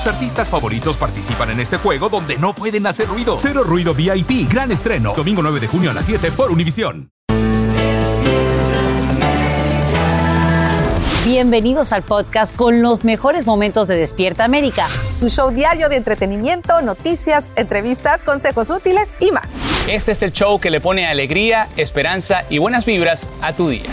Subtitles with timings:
[0.00, 3.36] Tus artistas favoritos participan en este juego donde no pueden hacer ruido.
[3.38, 5.12] Cero Ruido VIP, gran estreno.
[5.14, 7.10] Domingo 9 de junio a las 7 por Univisión.
[11.26, 14.86] Bienvenidos al podcast con los mejores momentos de Despierta América.
[15.20, 19.60] Tu show diario de entretenimiento, noticias, entrevistas, consejos útiles y más.
[19.86, 23.90] Este es el show que le pone alegría, esperanza y buenas vibras a tu día.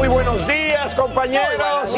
[0.00, 0.59] Muy buenos días,
[0.94, 1.96] compañeros.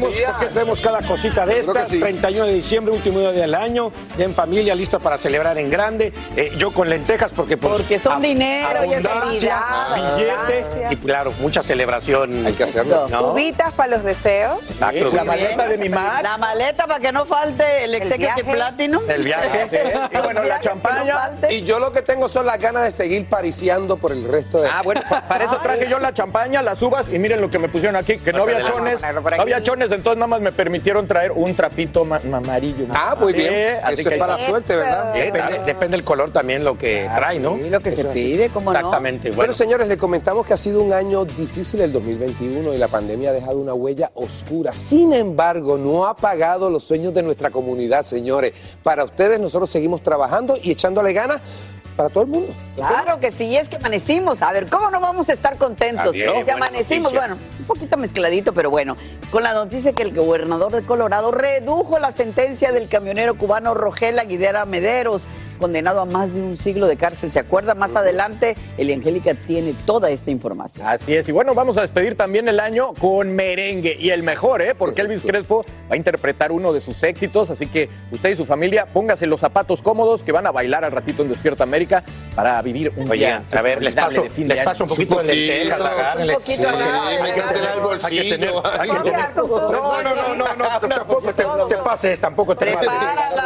[0.00, 1.88] Porque vemos cada cosita de estas.
[1.88, 2.00] sí.
[2.00, 6.12] 31 de diciembre, último día del año, ya en familia, listo para celebrar en grande.
[6.36, 10.96] Eh, yo con lentejas porque pues, Porque son ab- dinero y es Navidad, billete y
[10.96, 12.46] claro, mucha celebración.
[12.46, 13.08] Hay que hacerlo.
[13.08, 13.32] ¿no?
[13.32, 14.58] Uvitas para los deseos.
[14.70, 15.10] Exacto.
[15.12, 16.22] La maleta de mi madre.
[16.22, 18.52] La maleta para que no falte el Executive.
[18.52, 19.02] Platinum.
[19.08, 19.68] El viaje.
[20.12, 21.30] Y bueno, la champaña.
[21.50, 24.68] Y yo lo que tengo son las ganas de seguir pariciando por el resto de.
[24.68, 27.58] Ah, bueno, pa- para eso traje yo la champaña, las uvas y miren lo que
[27.58, 29.64] me pusieron aquí, que no Más había chones, no había aquí.
[29.92, 32.86] Entonces nada más me permitieron traer un trapito ma- ma- amarillo.
[32.90, 33.52] Ah, muy bien.
[33.52, 35.16] Eh, así Eso que es para suerte, ¿verdad?
[35.16, 37.56] Eh, depende, depende del color también lo que trae, ¿no?
[37.56, 38.78] Sí, lo que se Eso pide, ¿cómo no?
[38.78, 39.30] Exactamente.
[39.32, 43.30] Bueno, señores, les comentamos que ha sido un año difícil el 2021 y la pandemia
[43.30, 44.72] ha dejado una huella oscura.
[44.72, 48.52] Sin embargo, no ha apagado los sueños de nuestra comunidad, señores.
[48.82, 51.40] Para ustedes, nosotros seguimos trabajando y echándole ganas
[52.00, 52.54] para todo el mundo.
[52.76, 54.40] Claro que sí, es que amanecimos.
[54.40, 56.14] A ver, ¿cómo no vamos a estar contentos?
[56.14, 57.20] Si amanecimos, noticia.
[57.20, 58.96] bueno, un poquito mezcladito, pero bueno,
[59.30, 64.18] con la noticia que el gobernador de Colorado redujo la sentencia del camionero cubano Rogel
[64.18, 65.26] Aguilera Mederos,
[65.60, 67.30] condenado a más de un siglo de cárcel.
[67.30, 67.74] ¿Se acuerda?
[67.76, 70.86] Más adelante, Eliangélica tiene toda esta información.
[70.88, 74.62] Así es, y bueno, vamos a despedir también el año con merengue, y el mejor,
[74.62, 74.74] ¿eh?
[74.74, 75.28] Porque Elvis Eso.
[75.28, 79.26] Crespo va a interpretar uno de sus éxitos, así que usted y su familia póngase
[79.26, 82.02] los zapatos cómodos que van a bailar al ratito en Despierta América
[82.34, 84.84] para vivir un Oye, día a ver, les inolvidable paso, de fin de les paso
[84.84, 86.32] un poquito de lentejas, agárrenle.
[86.34, 87.20] Un poquito, Sí, agárrenle.
[87.22, 87.60] hay que hacer
[88.80, 88.98] hay que
[89.36, 92.90] No, no, No, no, no, no, no, tampoco te, te pases, tampoco te pases.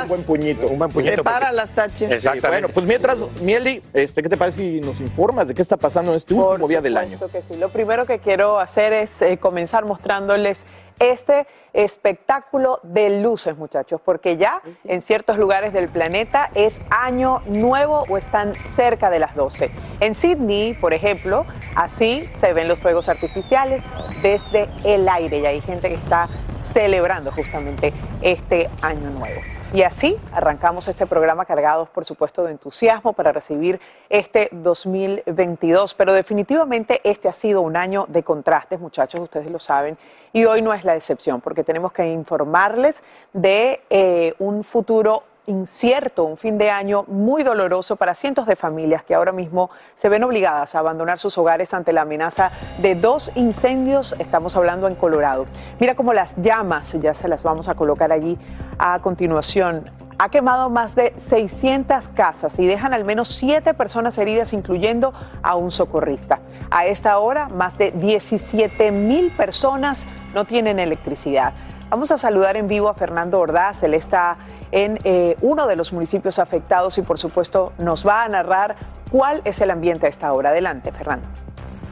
[0.02, 0.66] Un buen puñito.
[0.68, 1.10] Un buen puñito.
[1.16, 1.70] porque- Prepáralas,
[2.10, 2.48] Exactamente.
[2.48, 6.12] Bueno, pues mientras, Mieli, este, ¿qué te parece si nos informas de qué está pasando
[6.12, 7.18] en este último día del año?
[7.30, 7.56] que sí.
[7.56, 10.66] Lo primero que quiero hacer es eh, comenzar mostrándoles
[10.98, 18.04] este espectáculo de luces, muchachos, porque ya en ciertos lugares del planeta es año nuevo
[18.08, 19.70] o están cerca de las 12.
[20.00, 23.82] En Sydney, por ejemplo, así se ven los fuegos artificiales
[24.22, 26.28] desde el aire y hay gente que está
[26.72, 29.40] celebrando justamente este año nuevo.
[29.74, 35.94] Y así arrancamos este programa cargados, por supuesto, de entusiasmo para recibir este 2022.
[35.94, 39.98] Pero definitivamente este ha sido un año de contrastes, muchachos, ustedes lo saben.
[40.32, 43.02] Y hoy no es la excepción, porque tenemos que informarles
[43.32, 49.04] de eh, un futuro incierto, un fin de año muy doloroso para cientos de familias
[49.04, 52.50] que ahora mismo se ven obligadas a abandonar sus hogares ante la amenaza
[52.80, 55.46] de dos incendios, estamos hablando en Colorado.
[55.80, 58.38] Mira cómo las llamas, ya se las vamos a colocar allí
[58.78, 59.84] a continuación,
[60.18, 65.12] ha quemado más de 600 casas y dejan al menos siete personas heridas, incluyendo
[65.42, 66.40] a un socorrista.
[66.70, 71.52] A esta hora, más de 17 mil personas no tienen electricidad.
[71.94, 74.36] Vamos a saludar en vivo a Fernando Ordaz, él está
[74.72, 78.74] en eh, uno de los municipios afectados y por supuesto nos va a narrar
[79.12, 80.50] cuál es el ambiente a esta hora.
[80.50, 81.28] Adelante, Fernando.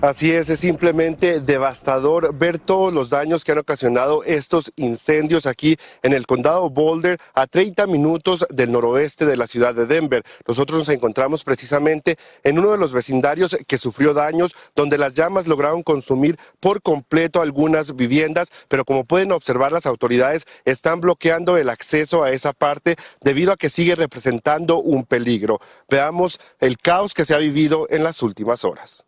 [0.03, 5.77] Así es, es simplemente devastador ver todos los daños que han ocasionado estos incendios aquí
[6.03, 10.25] en el condado Boulder, a 30 minutos del noroeste de la ciudad de Denver.
[10.45, 15.47] Nosotros nos encontramos precisamente en uno de los vecindarios que sufrió daños, donde las llamas
[15.47, 21.69] lograron consumir por completo algunas viviendas, pero como pueden observar las autoridades están bloqueando el
[21.69, 25.61] acceso a esa parte debido a que sigue representando un peligro.
[25.89, 29.05] Veamos el caos que se ha vivido en las últimas horas.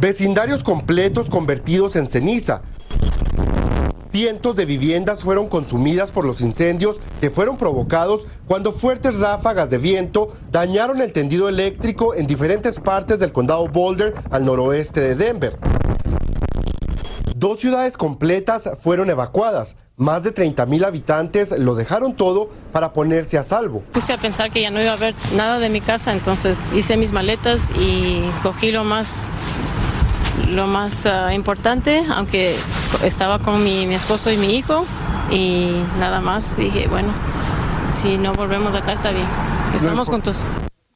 [0.00, 2.62] Vecindarios completos convertidos en ceniza.
[4.12, 9.78] Cientos de viviendas fueron consumidas por los incendios que fueron provocados cuando fuertes ráfagas de
[9.78, 15.58] viento dañaron el tendido eléctrico en diferentes partes del condado Boulder al noroeste de Denver.
[17.34, 19.74] Dos ciudades completas fueron evacuadas.
[19.96, 23.82] Más de 30 mil habitantes lo dejaron todo para ponerse a salvo.
[23.92, 26.96] Puse a pensar que ya no iba a haber nada de mi casa, entonces hice
[26.96, 29.32] mis maletas y cogí lo más
[30.50, 32.56] lo más ah, importante, aunque
[33.02, 34.84] estaba con mi, mi esposo y mi hijo
[35.30, 36.56] y nada más.
[36.56, 37.12] Dije, bueno,
[37.90, 39.26] si no volvemos acá está bien,
[39.74, 40.44] estamos juntos.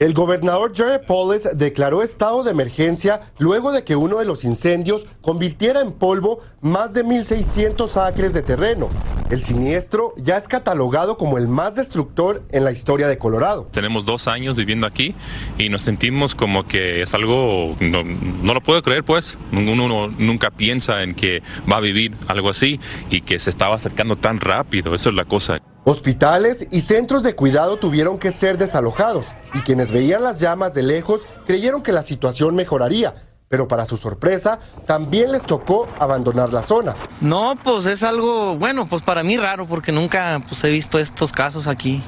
[0.03, 5.07] El gobernador Jerry Paules declaró estado de emergencia luego de que uno de los incendios
[5.21, 8.89] convirtiera en polvo más de 1.600 acres de terreno.
[9.31, 13.69] El siniestro ya es catalogado como el más destructor en la historia de Colorado.
[13.71, 15.15] Tenemos dos años viviendo aquí
[15.57, 20.51] y nos sentimos como que es algo, no, no lo puedo creer pues, uno nunca
[20.51, 24.95] piensa en que va a vivir algo así y que se estaba acercando tan rápido,
[24.95, 25.63] eso es la cosa.
[25.85, 30.85] Hospitales y centros de cuidado tuvieron que ser desalojados y quienes veían las llamas de
[30.85, 33.17] lejos creyeron que la situación mejoraría,
[33.49, 36.95] pero para su sorpresa también les tocó abandonar la zona.
[37.21, 41.33] No, pues es algo, bueno, pues para mí raro porque nunca pues, he visto estos
[41.33, 42.01] casos aquí,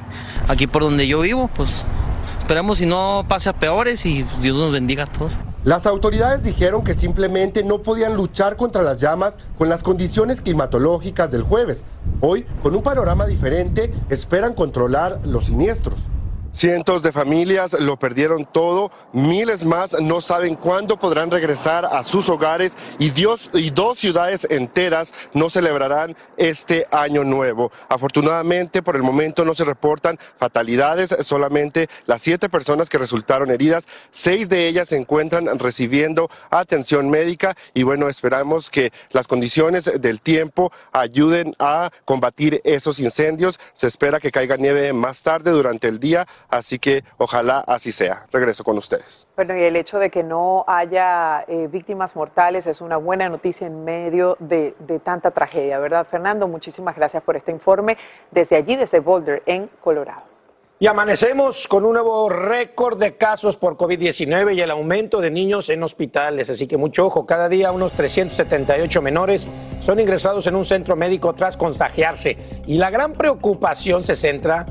[0.47, 1.85] aquí por donde yo vivo, pues
[2.39, 5.33] esperemos si no pase a peores y pues, Dios nos bendiga a todos.
[5.65, 11.31] Las autoridades dijeron que simplemente no podían luchar contra las llamas con las condiciones climatológicas
[11.31, 11.87] del jueves.
[12.21, 16.11] Hoy, con un panorama diferente, esperan controlar los siniestros.
[16.55, 22.29] Cientos de familias lo perdieron todo, miles más no saben cuándo podrán regresar a sus
[22.29, 27.73] hogares y, Dios, y dos ciudades enteras no celebrarán este año nuevo.
[27.89, 33.89] Afortunadamente, por el momento no se reportan fatalidades, solamente las siete personas que resultaron heridas,
[34.13, 40.21] seis de ellas se encuentran recibiendo atención médica y bueno, esperamos que las condiciones del
[40.21, 43.59] tiempo ayuden a combatir esos incendios.
[43.73, 48.27] Se espera que caiga nieve más tarde durante el día Así que ojalá así sea.
[48.31, 49.27] Regreso con ustedes.
[49.35, 53.67] Bueno, y el hecho de que no haya eh, víctimas mortales es una buena noticia
[53.67, 56.47] en medio de, de tanta tragedia, ¿verdad, Fernando?
[56.47, 57.99] Muchísimas gracias por este informe
[58.31, 60.35] desde allí, desde Boulder, en Colorado.
[60.79, 65.71] Y amanecemos con un nuevo récord de casos por COVID-19 y el aumento de niños
[65.71, 66.51] en hospitales.
[66.51, 69.49] Así que mucho ojo, cada día unos 378 menores
[69.79, 72.37] son ingresados en un centro médico tras contagiarse.
[72.67, 74.67] Y la gran preocupación se centra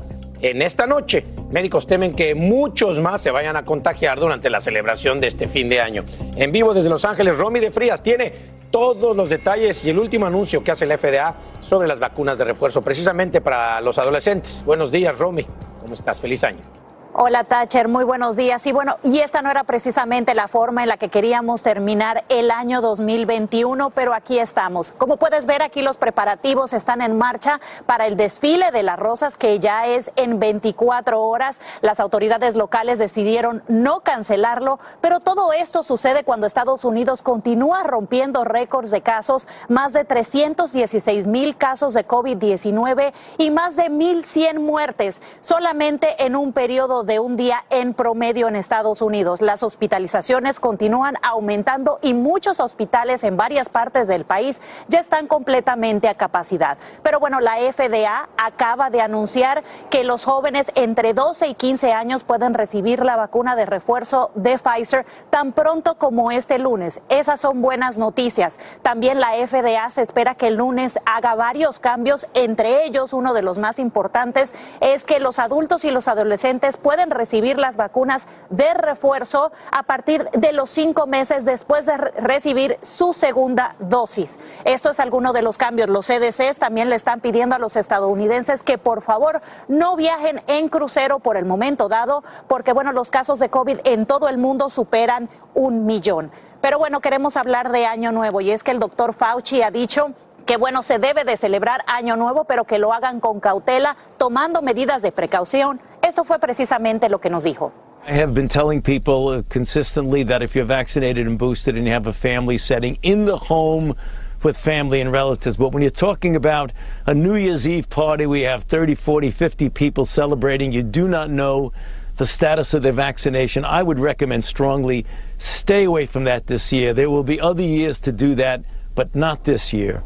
[0.50, 1.24] en esta noche.
[1.50, 5.70] Médicos temen que muchos más se vayan a contagiar durante la celebración de este fin
[5.70, 6.04] de año.
[6.36, 8.32] En vivo desde Los Ángeles, Romy de Frías tiene
[8.70, 12.44] todos los detalles y el último anuncio que hace la FDA sobre las vacunas de
[12.44, 14.62] refuerzo, precisamente para los adolescentes.
[14.66, 15.46] Buenos días, Romy.
[15.80, 16.20] ¿Cómo estás?
[16.20, 16.83] Feliz año.
[17.16, 18.66] Hola Thatcher, muy buenos días.
[18.66, 22.50] Y bueno, y esta no era precisamente la forma en la que queríamos terminar el
[22.50, 24.90] año 2021, pero aquí estamos.
[24.90, 29.36] Como puedes ver, aquí los preparativos están en marcha para el desfile de las rosas
[29.36, 31.60] que ya es en 24 horas.
[31.82, 38.42] Las autoridades locales decidieron no cancelarlo, pero todo esto sucede cuando Estados Unidos continúa rompiendo
[38.42, 45.22] récords de casos, más de 316 mil casos de COVID-19 y más de 1.100 muertes
[45.42, 49.40] solamente en un periodo de un día en promedio en Estados Unidos.
[49.40, 56.08] Las hospitalizaciones continúan aumentando y muchos hospitales en varias partes del país ya están completamente
[56.08, 56.78] a capacidad.
[57.02, 62.24] Pero bueno, la FDA acaba de anunciar que los jóvenes entre 12 y 15 años
[62.24, 67.00] pueden recibir la vacuna de refuerzo de Pfizer tan pronto como este lunes.
[67.08, 68.58] Esas son buenas noticias.
[68.82, 73.42] También la FDA se espera que el lunes haga varios cambios, entre ellos uno de
[73.42, 78.28] los más importantes es que los adultos y los adolescentes pueden pueden recibir las vacunas
[78.50, 84.38] de refuerzo a partir de los cinco meses después de recibir su segunda dosis.
[84.64, 85.88] Esto es alguno de los cambios.
[85.88, 90.68] Los CDCs también le están pidiendo a los estadounidenses que por favor no viajen en
[90.68, 94.70] crucero por el momento dado, porque bueno, los casos de COVID en todo el mundo
[94.70, 96.30] superan un millón.
[96.60, 100.12] Pero bueno, queremos hablar de Año Nuevo y es que el doctor Fauci ha dicho
[100.44, 104.62] que bueno, se debe de celebrar Año Nuevo, pero que lo hagan con cautela, tomando
[104.62, 105.80] medidas de precaución.
[106.04, 107.72] Eso fue precisamente lo que nos dijo.
[108.06, 112.06] I have been telling people consistently that if you're vaccinated and boosted and you have
[112.06, 113.94] a family setting in the home
[114.42, 116.72] with family and relatives, but when you're talking about
[117.06, 121.30] a New Year's Eve party, we have 30, 40, 50 people celebrating, you do not
[121.30, 121.72] know
[122.16, 123.64] the status of their vaccination.
[123.64, 125.06] I would recommend strongly
[125.38, 126.92] stay away from that this year.
[126.92, 128.62] There will be other years to do that,
[128.94, 130.02] but not this year.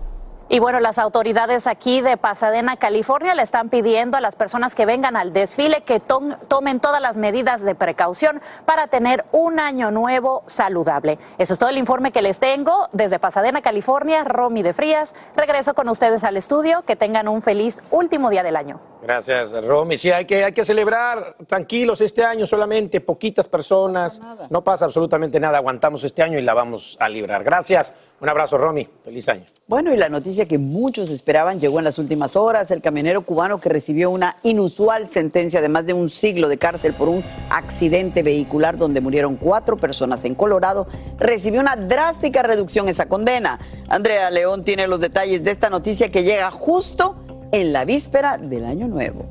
[0.50, 4.86] Y bueno, las autoridades aquí de Pasadena, California, le están pidiendo a las personas que
[4.86, 10.44] vengan al desfile que tomen todas las medidas de precaución para tener un año nuevo
[10.46, 11.18] saludable.
[11.36, 14.24] Eso es todo el informe que les tengo desde Pasadena, California.
[14.24, 16.80] Romy de Frías, regreso con ustedes al estudio.
[16.80, 18.80] Que tengan un feliz último día del año.
[19.02, 19.96] Gracias, Romy.
[19.96, 24.20] Sí, hay que, hay que celebrar tranquilos este año solamente, poquitas personas.
[24.50, 25.58] No pasa absolutamente nada.
[25.58, 27.44] Aguantamos este año y la vamos a librar.
[27.44, 27.92] Gracias.
[28.20, 28.88] Un abrazo, Romy.
[29.04, 29.44] Feliz año.
[29.68, 32.72] Bueno, y la noticia que muchos esperaban llegó en las últimas horas.
[32.72, 36.94] El camionero cubano que recibió una inusual sentencia de más de un siglo de cárcel
[36.94, 40.88] por un accidente vehicular donde murieron cuatro personas en Colorado
[41.18, 43.60] recibió una drástica reducción esa condena.
[43.88, 47.16] Andrea León tiene los detalles de esta noticia que llega justo
[47.52, 49.28] en la víspera del Año Nuevo.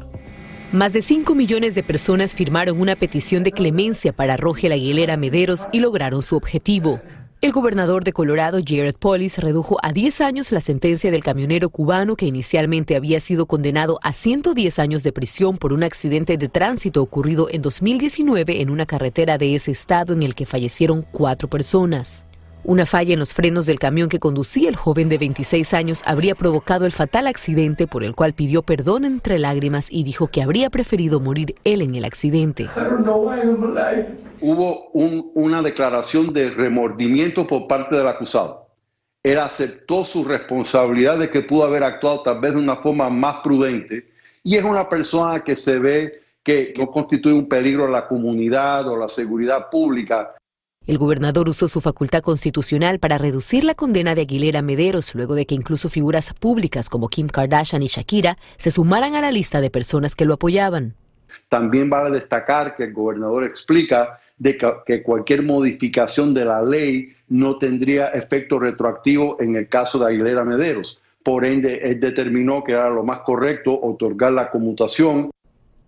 [0.71, 5.67] Más de 5 millones de personas firmaron una petición de clemencia para Rogel Aguilera Mederos
[5.71, 6.99] y lograron su objetivo.
[7.39, 12.17] El gobernador de Colorado, Jared Polis, redujo a 10 años la sentencia del camionero cubano
[12.17, 17.01] que inicialmente había sido condenado a 110 años de prisión por un accidente de tránsito
[17.01, 22.26] ocurrido en 2019 en una carretera de ese estado en el que fallecieron cuatro personas.
[22.67, 26.35] Una falla en los frenos del camión que conducía el joven de 26 años habría
[26.35, 30.69] provocado el fatal accidente por el cual pidió perdón entre lágrimas y dijo que habría
[30.69, 32.67] preferido morir él en el accidente.
[34.41, 38.67] Hubo una declaración de remordimiento por parte del acusado.
[39.23, 43.37] Él aceptó su responsabilidad de que pudo haber actuado tal vez de una forma más
[43.45, 44.09] prudente
[44.43, 48.89] y es una persona que se ve que no constituye un peligro a la comunidad
[48.89, 50.33] o la seguridad pública
[50.87, 55.45] el gobernador usó su facultad constitucional para reducir la condena de Aguilera Mederos luego de
[55.45, 59.69] que incluso figuras públicas como Kim Kardashian y Shakira se sumaran a la lista de
[59.69, 60.95] personas que lo apoyaban.
[61.49, 67.57] También vale destacar que el gobernador explica de que cualquier modificación de la ley no
[67.57, 71.01] tendría efecto retroactivo en el caso de Aguilera Mederos.
[71.21, 75.31] Por ende, él determinó que era lo más correcto otorgar la conmutación.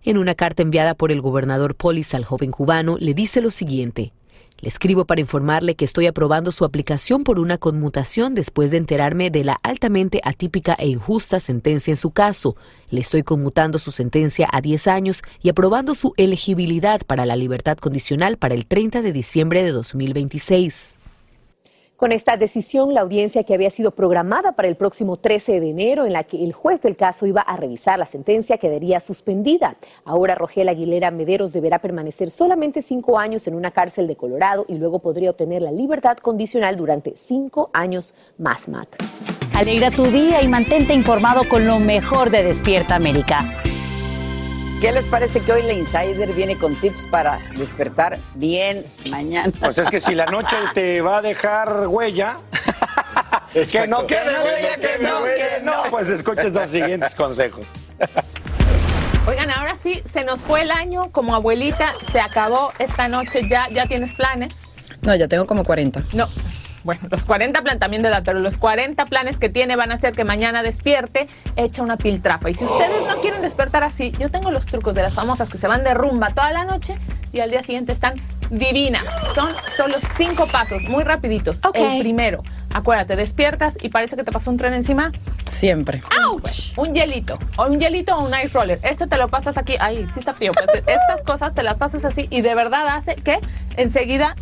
[0.02, 4.12] En una carta enviada por el gobernador Polis al joven cubano, le dice lo siguiente.
[4.60, 9.30] Le escribo para informarle que estoy aprobando su aplicación por una conmutación después de enterarme
[9.30, 12.56] de la altamente atípica e injusta sentencia en su caso.
[12.90, 17.78] Le estoy conmutando su sentencia a 10 años y aprobando su elegibilidad para la libertad
[17.78, 20.99] condicional para el 30 de diciembre de 2026.
[22.00, 26.06] Con esta decisión, la audiencia que había sido programada para el próximo 13 de enero,
[26.06, 29.76] en la que el juez del caso iba a revisar la sentencia, quedaría suspendida.
[30.06, 34.78] Ahora Rogel Aguilera Mederos deberá permanecer solamente cinco años en una cárcel de Colorado y
[34.78, 38.96] luego podría obtener la libertad condicional durante cinco años más, Matt.
[39.52, 43.69] Alegra tu día y mantente informado con lo mejor de Despierta América.
[44.80, 49.52] ¿Qué les parece que hoy la Insider viene con tips para despertar bien mañana?
[49.60, 52.38] Pues es que si la noche te va a dejar huella,
[53.52, 55.82] es que no quede huella, que no, que no.
[55.90, 57.66] Pues escuches los siguientes consejos.
[59.26, 63.68] Oigan, ahora sí, se nos fue el año como abuelita, se acabó esta noche ya,
[63.68, 64.54] ¿ya tienes planes?
[65.02, 66.04] No, ya tengo como 40.
[66.14, 66.26] No,
[66.84, 69.94] bueno, los 40 planes también de edad, pero los 40 planes que tiene van a
[69.94, 72.50] hacer que mañana despierte, echa una piltrafa.
[72.50, 75.58] Y si ustedes no quieren despertar así, yo tengo los trucos de las famosas que
[75.58, 76.96] se van de rumba toda la noche
[77.32, 78.14] y al día siguiente están
[78.50, 79.04] divinas.
[79.34, 81.60] Son solo cinco pasos, muy rapiditos.
[81.74, 82.42] El primero,
[82.74, 85.12] acuérdate, despiertas y parece que te pasó un tren encima.
[85.50, 86.02] Siempre.
[86.22, 86.72] ¡Auch!
[86.76, 88.80] un hielito, o un hielito o un ice roller.
[88.82, 90.52] Este te lo pasas aquí, ahí, sí está frío.
[90.52, 93.38] Pues, estas cosas te las pasas así y de verdad hace que
[93.76, 94.34] enseguida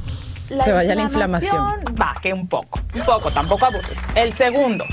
[0.49, 1.65] se vaya la inflamación.
[1.93, 3.99] Baje un poco, un poco, tampoco abuses.
[4.15, 4.85] El segundo,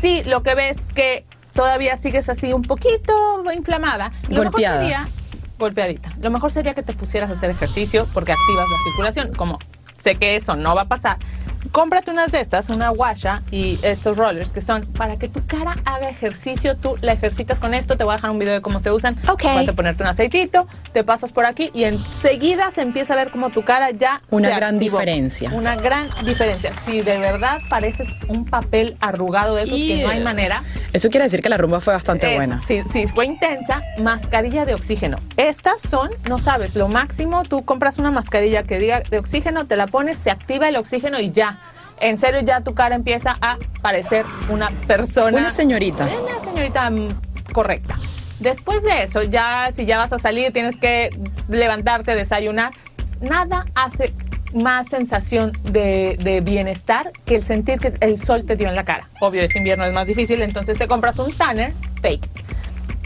[0.00, 3.12] si lo que ves que todavía sigues así un poquito
[3.52, 4.80] inflamada, lo golpeada.
[4.82, 5.08] Mejor sería,
[5.58, 6.12] golpeadita.
[6.20, 9.34] Lo mejor sería que te pusieras a hacer ejercicio porque activas la circulación.
[9.34, 9.58] Como
[9.98, 11.18] sé que eso no va a pasar,
[11.72, 15.74] cómprate unas de estas, una guasha y estos rollers que son para que tu cara
[15.84, 16.76] haga ejercicio.
[16.76, 17.96] Tú la ejercitas con esto.
[17.96, 19.16] Te voy a dejar un video de cómo se usan.
[19.28, 19.44] Ok.
[19.44, 23.30] Vas a ponerte un aceitito, te pasas por aquí y enseguida se empieza a ver
[23.30, 24.20] como tu cara ya.
[24.30, 25.50] Una gran diferencia.
[25.52, 26.72] Una gran diferencia.
[26.86, 30.62] Si de verdad pareces un papel arrugado de esos que no hay manera.
[30.92, 32.60] Eso quiere decir que la rumba fue bastante buena.
[32.62, 33.82] Sí, sí, fue intensa.
[34.02, 35.18] Mascarilla de oxígeno.
[35.36, 37.44] Estas son, no sabes, lo máximo.
[37.44, 41.20] Tú compras una mascarilla que diga de oxígeno, te la pones, se activa el oxígeno
[41.20, 41.59] y ya
[42.00, 45.38] en serio ya tu cara empieza a parecer una persona.
[45.38, 46.04] Una señorita.
[46.04, 47.08] Una señorita mm,
[47.52, 47.96] correcta.
[48.38, 51.10] Después de eso, ya si ya vas a salir, tienes que
[51.48, 52.72] levantarte, desayunar.
[53.20, 54.14] Nada hace
[54.54, 58.84] más sensación de, de, bienestar que el sentir que el sol te dio en la
[58.84, 59.08] cara.
[59.20, 62.26] Obvio, es invierno, es más difícil, entonces te compras un tanner fake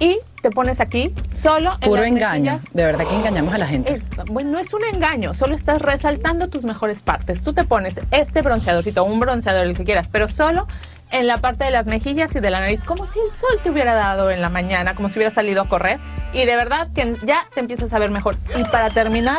[0.01, 1.79] y te pones aquí solo.
[1.81, 2.61] Puro engaño.
[2.75, 4.03] De verdad que engañamos a la gente.
[4.27, 7.43] bueno, no es un engaño, solo estás resaltando tus mejores partes.
[7.43, 10.67] Tú te pones este bronceadorcito, un bronceador, el que quieras, pero solo
[11.11, 13.71] en la parte de las mejillas y de la nariz, como si el sol te
[13.71, 15.99] hubiera dado en la mañana, como si hubiera salido a correr.
[16.35, 18.37] Y de verdad que ya te empiezas a ver mejor.
[18.55, 19.39] Y para terminar,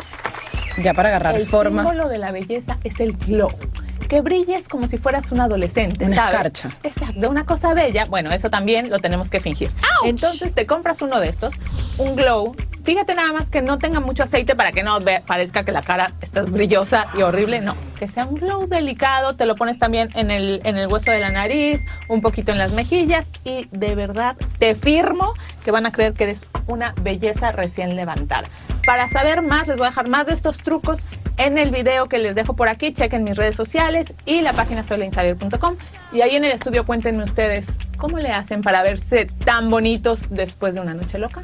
[0.81, 1.83] Ya para agarrar el forma.
[1.83, 3.51] símbolo de la belleza es el glow.
[4.07, 6.33] Que brilles como si fueras un adolescente, Una ¿sabes?
[6.35, 6.69] escarcha.
[6.83, 8.05] Exacto, una cosa bella.
[8.05, 9.71] Bueno, eso también lo tenemos que fingir.
[10.05, 11.53] Entonces te compras uno de estos,
[11.97, 12.55] un glow.
[12.83, 15.81] Fíjate nada más que no tenga mucho aceite para que no ve- parezca que la
[15.81, 17.61] cara está brillosa y horrible.
[17.61, 19.35] No, que sea un glow delicado.
[19.35, 22.59] Te lo pones también en el, en el hueso de la nariz, un poquito en
[22.59, 25.33] las mejillas y de verdad te firmo
[25.63, 28.47] que van a creer que eres una belleza recién levantada.
[28.85, 30.99] Para saber más, les voy a dejar más de estos trucos
[31.37, 32.93] en el video que les dejo por aquí.
[32.93, 35.75] Chequen mis redes sociales y la página soylainsider.com.
[36.11, 40.73] Y ahí en el estudio cuéntenme ustedes cómo le hacen para verse tan bonitos después
[40.73, 41.43] de una noche loca.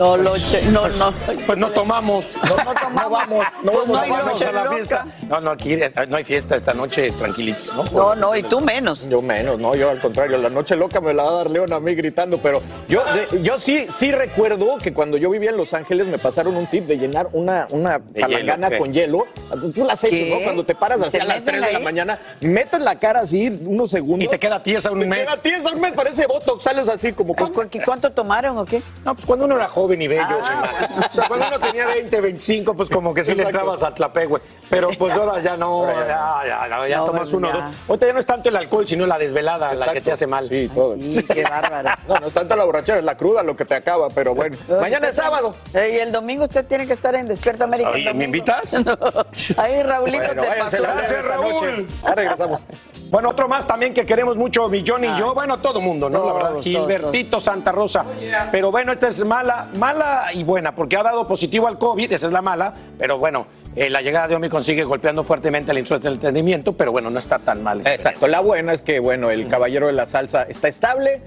[0.00, 0.32] No lo
[0.70, 1.12] no, no.
[1.46, 2.24] Pues no tomamos.
[2.42, 3.10] No, tomamos.
[3.10, 5.06] vamos, no Pues vamos no la noche a la fiesta.
[5.28, 7.84] No, no, aquí eh, no hay fiesta esta noche, tranquilitos, ¿no?
[7.84, 9.06] No, no, y tú menos.
[9.10, 11.70] Yo menos, no, yo al contrario, la noche loca me la va a dar León
[11.74, 15.58] a mí gritando, pero yo, de- yo sí, sí recuerdo que cuando yo vivía en
[15.58, 19.26] Los Ángeles me pasaron un tip de llenar una, una palangana con hielo.
[19.74, 20.30] Tú la has hecho, ¿Qué?
[20.34, 20.42] ¿no?
[20.44, 23.20] Cuando te paras ¿Y así a las meten 3 de la mañana, metes la cara
[23.20, 24.24] así unos segundos.
[24.24, 25.28] Y te queda tiesa un te mes.
[25.28, 27.34] queda tiesa un mes, parece botox, sales así como...
[27.34, 28.80] Pues, ¿cu- ¿Cuánto tomaron o qué?
[29.04, 30.44] No, pues cuando uno era joven y bello, Ah.
[30.46, 31.08] sin más.
[31.10, 34.26] O sea, cuando uno tenía 20, 25, pues como que sí le entrabas a tlapé,
[34.26, 34.42] güey.
[34.68, 37.62] Pero pues ahora ya no, Ahora ya, ya, ya, ya No, tomas uno o dos.
[37.88, 40.48] Ahorita ya no es tanto el alcohol, sino la desvelada la que te hace mal.
[40.48, 40.96] Sí, todo.
[41.00, 41.90] Sí, qué bárbaro.
[42.06, 44.56] No, no es tanto la borrachera, es la cruda lo que te acaba, pero bueno.
[44.80, 45.56] Mañana es sábado.
[45.74, 47.90] Y el domingo usted tiene que estar en Despierta América.
[47.90, 48.74] Oye, ¿me invitas?
[49.56, 50.82] Ahí Raulito Bueno, te pasó.
[50.82, 51.86] Gracias, Raúl.
[52.04, 52.64] Ya regresamos.
[53.10, 56.26] Bueno, otro más también que queremos mucho, mi John y yo, bueno, todo mundo, ¿no?
[56.26, 58.04] la verdad, Todos, Gilbertito Santa Rosa.
[58.52, 62.26] Pero bueno, esta es mala, mala y buena, porque ha dado positivo al COVID, esa
[62.26, 66.72] es la mala, pero bueno, eh, la llegada de Omicron sigue golpeando fuertemente del entretenimiento,
[66.72, 67.80] pero bueno, no está tan mal.
[67.84, 68.26] Exacto.
[68.26, 71.20] La buena es que, bueno, el caballero de la salsa está estable.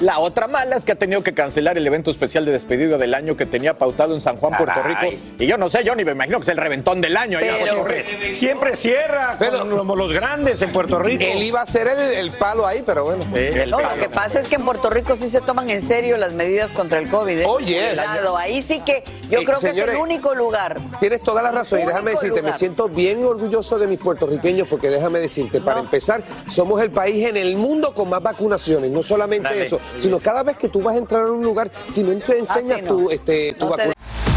[0.00, 3.14] La otra mala es que ha tenido que cancelar el evento especial de despedida del
[3.14, 5.10] año que tenía pautado en San Juan, Puerto Caray.
[5.12, 5.22] Rico.
[5.38, 7.38] Y yo no sé, yo ni me imagino que es el reventón del año.
[7.38, 8.02] allá Pero- Siempre,
[8.34, 11.22] siempre cierra Pero- con los, los grandes en Puerto Rico.
[11.24, 13.24] Él iba a ser el, el palo ahí, pero bueno.
[13.36, 16.16] El No, lo que pasa es que en Puerto Rico sí se toman en serio
[16.16, 17.38] las medidas contra el COVID.
[17.38, 17.44] ¿eh?
[17.46, 18.00] Oh, yes.
[18.36, 20.76] Ahí sí que yo Eh, creo que es señores, el único lugar.
[20.98, 24.90] Tienes toda la razón y déjame decirte, me siento bien orgulloso de mis puertorriqueños porque
[24.90, 29.48] déjame decirte, para empezar, somos el país en el mundo con más vacunaciones, no solamente
[29.48, 29.66] Dale.
[29.66, 32.38] eso, sino cada vez que tú vas a entrar a un lugar, si no te
[32.38, 32.88] enseñas Ah, sí, no.
[32.96, 33.94] tu, este, tu No vacuna.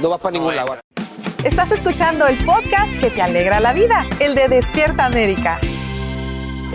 [0.00, 0.76] No vas para ningún lado.
[1.44, 5.60] Estás escuchando el podcast que te alegra la vida, el de Despierta América.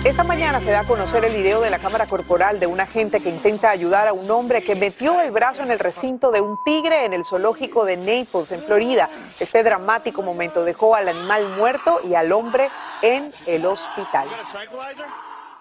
[0.03, 3.19] Esta mañana se da a conocer el video de la cámara corporal de un agente
[3.19, 6.57] que intenta ayudar a un hombre que metió el brazo en el recinto de un
[6.63, 9.09] tigre en el zoológico de Naples, en Florida.
[9.39, 12.69] Este dramático momento dejó al animal muerto y al hombre
[13.01, 14.27] en el hospital.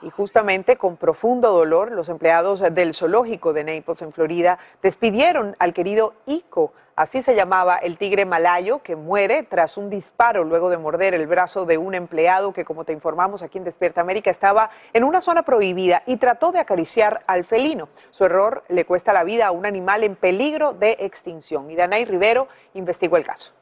[0.03, 5.73] Y justamente con profundo dolor, los empleados del zoológico de Naples, en Florida, despidieron al
[5.73, 6.73] querido Ico.
[6.97, 11.27] Así se llamaba el tigre malayo que muere tras un disparo luego de morder el
[11.27, 15.21] brazo de un empleado que, como te informamos aquí en Despierta América, estaba en una
[15.21, 17.91] zona prohibida y trató de acariciar al felino.
[18.11, 21.71] Su error le cuesta la vida a un animal en peligro de extinción.
[21.71, 23.53] Y Danay Rivero investigó el caso.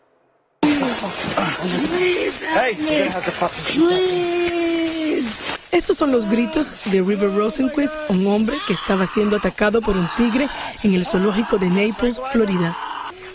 [5.72, 10.08] Estos son los gritos de River Rosenquist, un hombre que estaba siendo atacado por un
[10.16, 10.46] tigre
[10.84, 12.76] en el zoológico de Naples, Florida.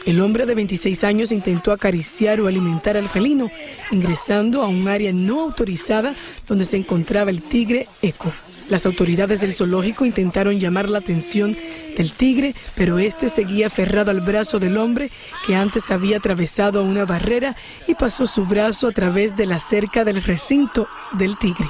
[0.09, 3.51] El hombre de 26 años intentó acariciar o alimentar al felino,
[3.91, 6.15] ingresando a un área no autorizada
[6.47, 8.33] donde se encontraba el tigre Eco.
[8.71, 11.55] Las autoridades del zoológico intentaron llamar la atención
[11.95, 15.11] del tigre, pero este seguía aferrado al brazo del hombre
[15.45, 20.05] que antes había atravesado una barrera y pasó su brazo a través de la cerca
[20.05, 21.69] del recinto del tigre.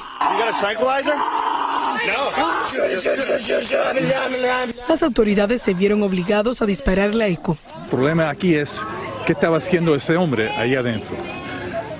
[4.87, 7.57] Las autoridades se vieron obligados a dispararle a Eco.
[7.83, 8.85] El problema aquí es
[9.25, 11.15] qué estaba haciendo ese hombre ahí adentro.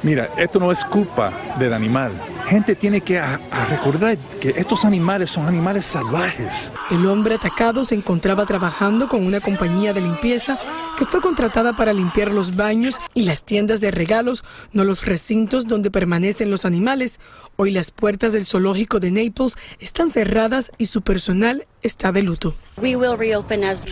[0.01, 2.11] Mira, esto no es culpa del animal,
[2.49, 6.73] gente tiene que a- a recordar que estos animales son animales salvajes.
[6.89, 10.57] El hombre atacado se encontraba trabajando con una compañía de limpieza
[10.97, 15.67] que fue contratada para limpiar los baños y las tiendas de regalos, no los recintos
[15.67, 17.19] donde permanecen los animales.
[17.55, 22.55] Hoy las puertas del zoológico de Naples están cerradas y su personal está de luto.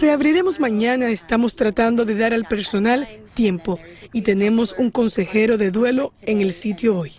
[0.01, 3.79] Reabriremos mañana, estamos tratando de dar al personal tiempo
[4.13, 7.13] y tenemos un consejero de duelo en el sitio hoy.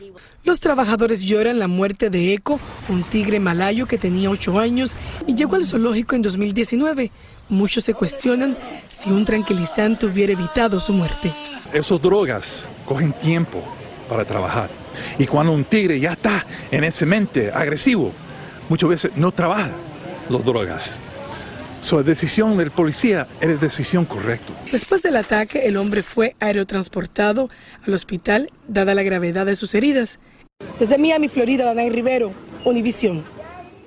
[0.44, 4.96] Los trabajadores lloran la muerte de Eco, un tigre malayo que tenía 8 años
[5.27, 7.11] y llegó al zoológico en 2019.
[7.48, 8.57] Muchos se cuestionan
[8.88, 11.33] si un tranquilizante hubiera evitado su muerte.
[11.72, 13.62] Esas drogas cogen tiempo
[14.09, 14.70] para trabajar.
[15.18, 18.12] Y cuando un tigre ya está en ese mente agresivo,
[18.68, 19.70] muchas veces no trabaja
[20.31, 20.98] las drogas.
[21.81, 24.53] So, la decisión del policía era decisión correcta.
[24.72, 27.51] Después del ataque, el hombre fue aerotransportado
[27.87, 30.18] al hospital dada la gravedad de sus heridas.
[30.81, 32.33] Desde Miami, Florida, Danay Rivero,
[32.64, 33.25] Univisión.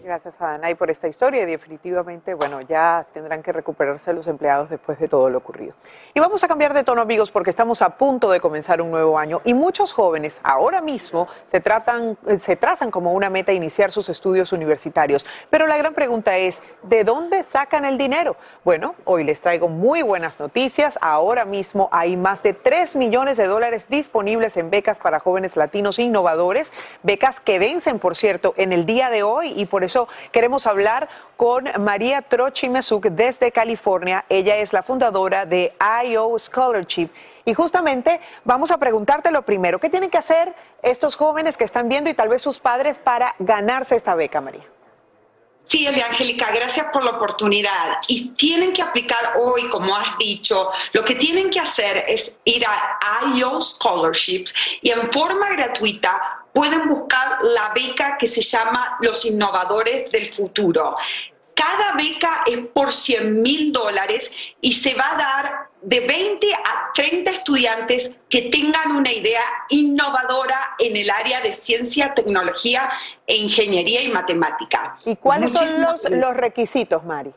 [0.04, 4.70] Gracias a Danay por esta historia y definitivamente, bueno, ya tendrán que recuperarse los empleados
[4.70, 5.76] después de todo lo ocurrido.
[6.16, 9.20] Y vamos a cambiar de tono, amigos, porque estamos a punto de comenzar un nuevo
[9.20, 13.92] año y muchos jóvenes ahora mismo se, tratan, eh, se trazan como una meta iniciar
[13.92, 15.26] sus estudios universitarios.
[15.52, 18.36] Pero la gran pregunta es, ¿de dónde sacan el dinero?
[18.66, 20.98] Bueno, hoy les traigo muy buenas noticias.
[21.02, 26.00] Ahora mismo hay más de 3 millones de dólares disponibles en becas para jóvenes latinos
[26.00, 29.91] innovadores, becas que vencen, por cierto, en el día de hoy y por eso
[30.32, 34.26] queremos hablar con María Trochi Mesuk desde California.
[34.30, 35.74] Ella es la fundadora de
[36.06, 37.10] IO Scholarship.
[37.46, 41.90] Y justamente vamos a preguntarte lo primero, ¿qué tienen que hacer estos jóvenes que están
[41.90, 44.64] viendo y tal vez sus padres para ganarse esta beca, María?
[45.64, 47.98] Sí, Elia Angélica, gracias por la oportunidad.
[48.08, 52.66] Y tienen que aplicar hoy, como has dicho, lo que tienen que hacer es ir
[52.66, 53.00] a
[53.36, 60.12] IO Scholarships y en forma gratuita pueden buscar la beca que se llama Los Innovadores
[60.12, 60.96] del Futuro.
[61.54, 66.92] Cada beca es por 100 mil dólares y se va a dar de 20 a
[66.94, 72.90] 30 estudiantes que tengan una idea innovadora en el área de ciencia, tecnología
[73.28, 74.98] e ingeniería y matemática.
[75.06, 77.34] ¿Y cuáles son los, los requisitos, Mari?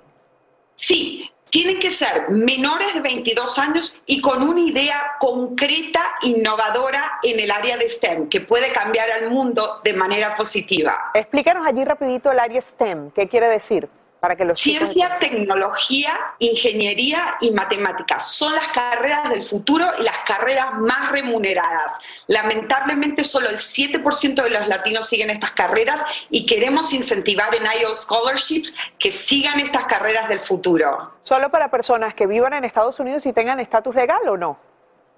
[0.75, 7.39] Sí, tienen que ser menores de 22 años y con una idea concreta, innovadora en
[7.39, 11.13] el área de STEM, que puede cambiar al mundo de manera positiva.
[11.15, 13.89] Explícanos allí rapidito el área STEM, ¿qué quiere decir?
[14.25, 20.03] Para que los chicos Ciencia, tecnología, ingeniería y matemáticas son las carreras del futuro y
[20.03, 21.99] las carreras más remuneradas.
[22.29, 27.95] Lamentablemente solo el 7% de los latinos siguen estas carreras y queremos incentivar en IO
[27.95, 31.13] Scholarships que sigan estas carreras del futuro.
[31.21, 34.74] ¿Solo para personas que vivan en Estados Unidos y tengan estatus legal o no?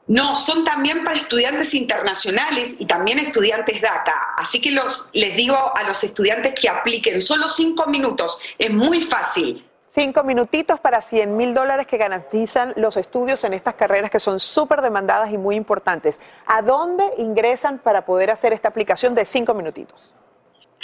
[0.08, 4.34] No, son también para estudiantes internacionales y también estudiantes DACA.
[4.36, 8.40] Así que los, les digo a los estudiantes que apliquen solo cinco minutos.
[8.56, 9.66] Es muy fácil.
[9.88, 14.38] Cinco minutitos para 100 mil dólares que garantizan los estudios en estas carreras que son
[14.38, 16.20] súper demandadas y muy importantes.
[16.46, 20.12] ¿A dónde ingresan para poder hacer esta aplicación de cinco minutitos?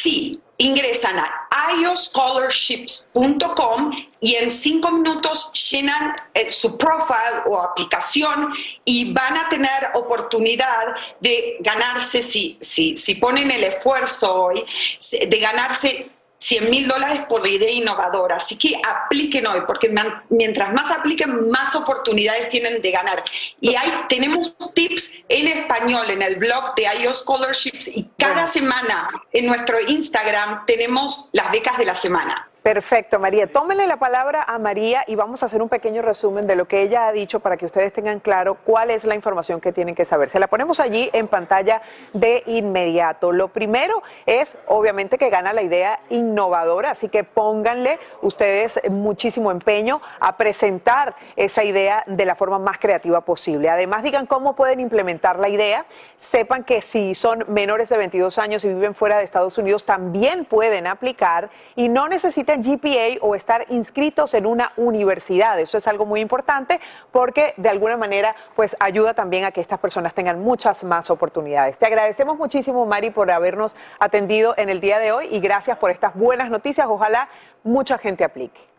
[0.03, 1.49] Sí, ingresan a
[1.81, 8.53] ioscholarships.com y en cinco minutos llenan eh, su profile o aplicación
[8.85, 14.65] y van a tener oportunidad de ganarse, si, si, si ponen el esfuerzo hoy,
[15.12, 16.11] de ganarse
[16.42, 18.37] 100 mil dólares por idea innovadora.
[18.37, 19.94] Así que apliquen hoy, porque
[20.28, 23.22] mientras más apliquen, más oportunidades tienen de ganar.
[23.61, 29.09] Y ahí tenemos tips en español en el blog de IO Scholarships y cada semana
[29.33, 32.48] en nuestro Instagram tenemos las becas de la semana.
[32.62, 33.48] Perfecto, María.
[33.48, 36.83] Tómenle la palabra a María y vamos a hacer un pequeño resumen de lo que
[36.83, 40.05] ella ha dicho para que ustedes tengan claro cuál es la información que tienen que
[40.05, 40.31] saber.
[40.31, 43.33] Se la ponemos allí en pantalla de inmediato.
[43.33, 50.01] Lo primero es, obviamente, que gana la idea innovadora, así que pónganle ustedes muchísimo empeño
[50.20, 53.70] a presentar esa idea de la forma más creativa posible.
[53.70, 55.85] Además, digan cómo pueden implementar la idea.
[56.20, 60.44] Sepan que si son menores de 22 años y viven fuera de Estados Unidos, también
[60.44, 65.59] pueden aplicar y no necesitan GPA o estar inscritos en una universidad.
[65.61, 69.79] Eso es algo muy importante porque de alguna manera pues ayuda también a que estas
[69.79, 71.79] personas tengan muchas más oportunidades.
[71.79, 75.91] Te agradecemos muchísimo, Mari, por habernos atendido en el día de hoy y gracias por
[75.91, 76.87] estas buenas noticias.
[76.88, 77.29] Ojalá
[77.62, 78.73] mucha gente aplique.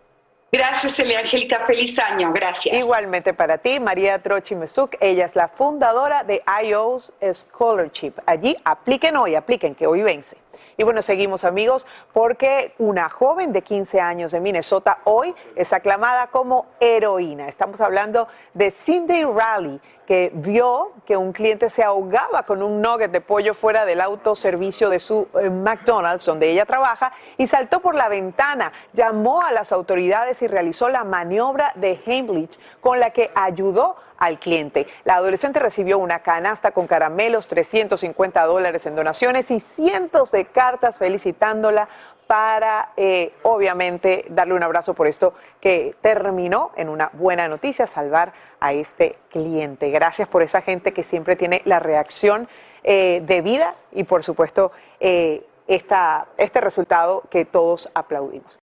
[0.53, 1.61] Gracias, Elia Angélica.
[1.65, 2.31] Feliz año.
[2.31, 2.75] Gracias.
[2.75, 4.95] Igualmente para ti, María Trochi Mesuk.
[4.99, 8.13] Ella es la fundadora de IO's Scholarship.
[8.27, 10.42] Allí apliquen hoy, apliquen, que hoy vence.
[10.77, 16.27] Y bueno, seguimos amigos porque una joven de 15 años de Minnesota hoy es aclamada
[16.27, 17.47] como heroína.
[17.47, 23.11] Estamos hablando de Cindy Raleigh, que vio que un cliente se ahogaba con un nugget
[23.11, 27.95] de pollo fuera del autoservicio de su eh, McDonald's, donde ella trabaja, y saltó por
[27.95, 33.31] la ventana, llamó a las autoridades y realizó la maniobra de Heimlich, con la que
[33.35, 34.87] ayudó al cliente.
[35.03, 40.97] La adolescente recibió una canasta con caramelos, 350 dólares en donaciones y cientos de cartas
[40.97, 41.89] felicitándola
[42.27, 48.33] para, eh, obviamente, darle un abrazo por esto que terminó en una buena noticia, salvar
[48.63, 49.91] a este cliente.
[49.91, 52.47] Gracias por esa gente que siempre tiene la reacción
[52.83, 54.71] eh, de vida y, por supuesto,
[55.01, 58.57] eh, esta, este resultado que todos aplaudimos.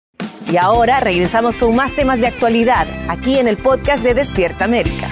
[0.49, 5.07] Y ahora regresamos con más temas de actualidad aquí en el podcast de Despierta América.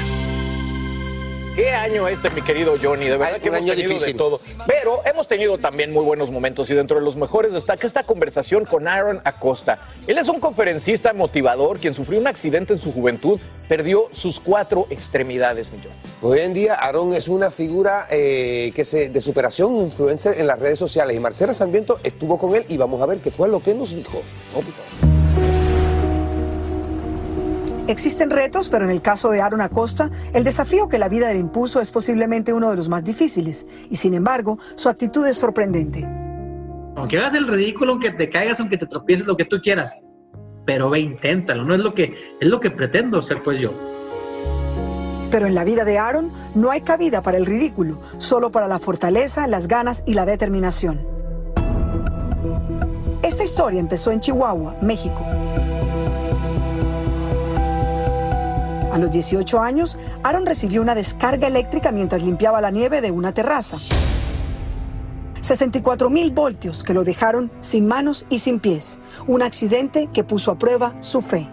[1.58, 3.06] Qué año este, mi querido Johnny.
[3.06, 4.40] De verdad que hemos tenido de todo.
[4.68, 8.64] Pero hemos tenido también muy buenos momentos y dentro de los mejores destaca esta conversación
[8.64, 9.80] con Aaron Acosta.
[10.06, 14.86] Él es un conferencista motivador quien sufrió un accidente en su juventud, perdió sus cuatro
[14.92, 15.96] extremidades, mi Johnny.
[16.22, 20.60] Hoy en día Aaron es una figura eh, que se, de superación influencer en las
[20.60, 23.62] redes sociales y Marcela Sarmiento estuvo con él y vamos a ver qué fue lo
[23.62, 24.22] que nos dijo.
[27.88, 31.40] Existen retos, pero en el caso de Aaron Acosta, el desafío que la vida le
[31.40, 36.06] impuso es posiblemente uno de los más difíciles, y sin embargo, su actitud es sorprendente.
[36.98, 39.96] Aunque hagas el ridículo, aunque te caigas, aunque te tropieces, lo que tú quieras,
[40.66, 43.72] pero ve, inténtalo, no es lo que, es lo que pretendo ser pues yo.
[45.32, 48.80] Pero en la vida de Aaron no hay cabida para el ridículo, solo para la
[48.80, 51.08] fortaleza, las ganas y la determinación.
[53.24, 55.26] Esta historia empezó en Chihuahua, México.
[58.98, 63.32] A los 18 años, Aaron recibió una descarga eléctrica mientras limpiaba la nieve de una
[63.32, 63.78] terraza.
[65.40, 68.98] 64 mil voltios que lo dejaron sin manos y sin pies.
[69.28, 71.48] Un accidente que puso a prueba su fe.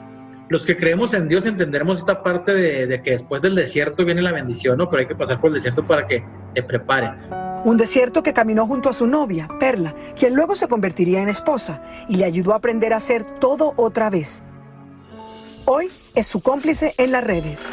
[0.48, 4.32] Los que creemos en Dios entenderemos esta parte de, que después del desierto viene la
[4.32, 4.88] bendición, ¿no?
[4.88, 7.10] Pero hay que pasar por el desierto para que te prepare.
[7.64, 11.82] Un desierto que caminó junto a su novia, Perla, quien luego se convertiría en esposa
[12.08, 14.44] y le ayudó a aprender a hacer todo otra vez.
[15.66, 17.68] Hoy es su cómplice en las redes.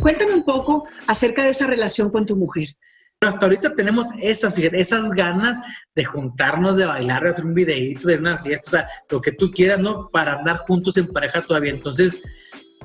[0.00, 2.68] Cuéntame un poco acerca de esa relación con tu mujer.
[3.20, 5.58] Hasta ahorita tenemos esas, esas ganas
[5.94, 9.32] de juntarnos, de bailar, de hacer un videíto, de una fiesta, o sea, lo que
[9.32, 10.10] tú quieras, ¿no?
[10.10, 11.72] Para andar juntos en pareja todavía.
[11.72, 12.20] Entonces,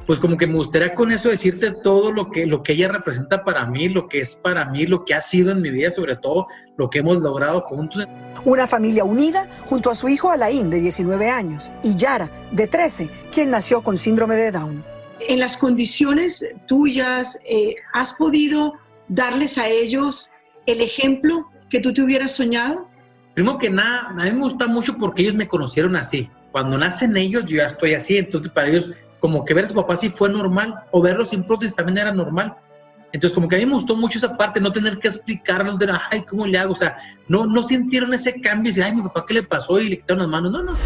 [0.09, 3.43] pues como que me gustaría con eso decirte todo lo que, lo que ella representa
[3.43, 6.15] para mí, lo que es para mí, lo que ha sido en mi vida, sobre
[6.15, 8.07] todo lo que hemos logrado juntos.
[8.43, 13.07] Una familia unida junto a su hijo Alain, de 19 años, y Yara, de 13,
[13.31, 14.83] quien nació con síndrome de Down.
[15.19, 18.73] En las condiciones tuyas, eh, ¿has podido
[19.09, 20.31] darles a ellos
[20.65, 22.89] el ejemplo que tú te hubieras soñado?
[23.35, 26.31] Primero que nada, a mí me gusta mucho porque ellos me conocieron así.
[26.51, 29.73] Cuando nacen ellos, yo ya estoy así, entonces para ellos como que ver a su
[29.73, 32.55] papá sí fue normal, o verlo sin prótesis también era normal.
[33.11, 35.91] Entonces, como que a mí me gustó mucho esa parte, no tener que explicarnos de,
[36.11, 36.73] ay, ¿cómo le hago?
[36.73, 39.79] O sea, no, no sintieron ese cambio y decir, ay, mi papá, ¿qué le pasó?
[39.79, 40.51] Y le quitaron las manos.
[40.51, 40.77] No, no.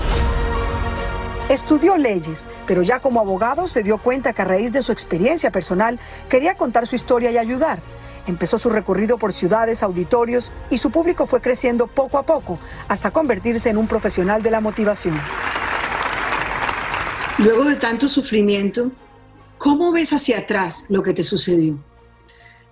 [1.50, 5.52] Estudió leyes, pero ya como abogado se dio cuenta que a raíz de su experiencia
[5.52, 7.82] personal quería contar su historia y ayudar.
[8.26, 13.12] Empezó su recorrido por ciudades, auditorios y su público fue creciendo poco a poco hasta
[13.12, 15.20] convertirse en un profesional de la motivación.
[17.40, 18.92] Luego de tanto sufrimiento,
[19.58, 21.80] ¿cómo ves hacia atrás lo que te sucedió?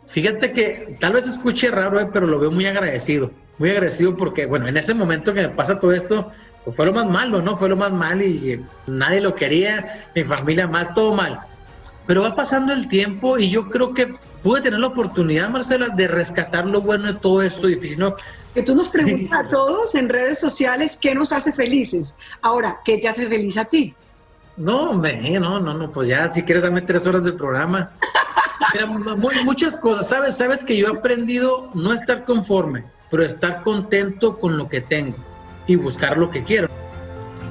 [0.06, 3.32] Fíjate que tal vez escuche raro, eh, pero lo veo muy agradecido.
[3.58, 6.32] Muy agradecido porque, bueno, en ese momento que me pasa todo esto,
[6.64, 7.58] pues fue lo más malo, ¿no?
[7.58, 11.40] Fue lo más mal y nadie lo quería, mi familia mal, todo mal.
[12.06, 16.08] Pero va pasando el tiempo y yo creo que pude tener la oportunidad, Marcela, de
[16.08, 18.16] rescatar lo bueno de todo esto difícil, ¿no?
[18.54, 22.14] Que tú nos preguntas a todos en redes sociales qué nos hace felices.
[22.42, 23.96] Ahora, ¿qué te hace feliz a ti?
[24.58, 27.92] No, hombre, no, no, no, pues ya, si quieres dame tres horas del programa.
[29.46, 30.36] muchas cosas, ¿sabes?
[30.38, 35.18] Sabes que yo he aprendido no estar conforme, pero estar contento con lo que tengo
[35.68, 36.68] y buscar lo que quiero.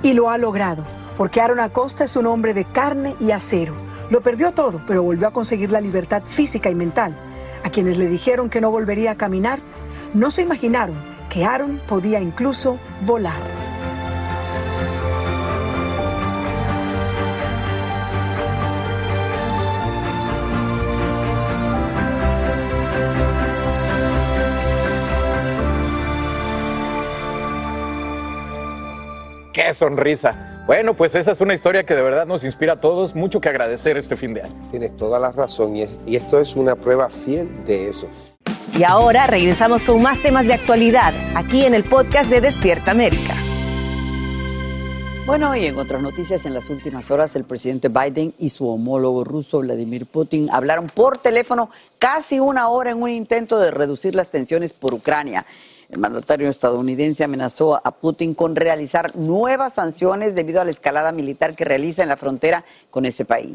[0.03, 0.85] Y lo ha logrado,
[1.17, 3.75] porque Aaron Acosta es un hombre de carne y acero.
[4.11, 7.15] Lo perdió todo, pero volvió a conseguir la libertad física y mental.
[7.65, 9.61] A quienes le dijeron que no volvería a caminar,
[10.15, 10.97] no se imaginaron
[11.29, 13.70] que Aaron podía incluso volar.
[29.63, 30.63] ¡Qué sonrisa!
[30.67, 33.15] Bueno, pues esa es una historia que de verdad nos inspira a todos.
[33.15, 34.55] Mucho que agradecer este fin de año.
[34.71, 38.09] Tienes toda la razón y, y esto es una prueba fiel de eso.
[38.75, 43.35] Y ahora regresamos con más temas de actualidad aquí en el podcast de Despierta América.
[45.27, 49.25] Bueno, y en otras noticias, en las últimas horas, el presidente Biden y su homólogo
[49.25, 51.69] ruso, Vladimir Putin, hablaron por teléfono
[51.99, 55.45] casi una hora en un intento de reducir las tensiones por Ucrania.
[55.91, 61.57] El mandatario estadounidense amenazó a Putin con realizar nuevas sanciones debido a la escalada militar
[61.57, 63.55] que realiza en la frontera con ese país.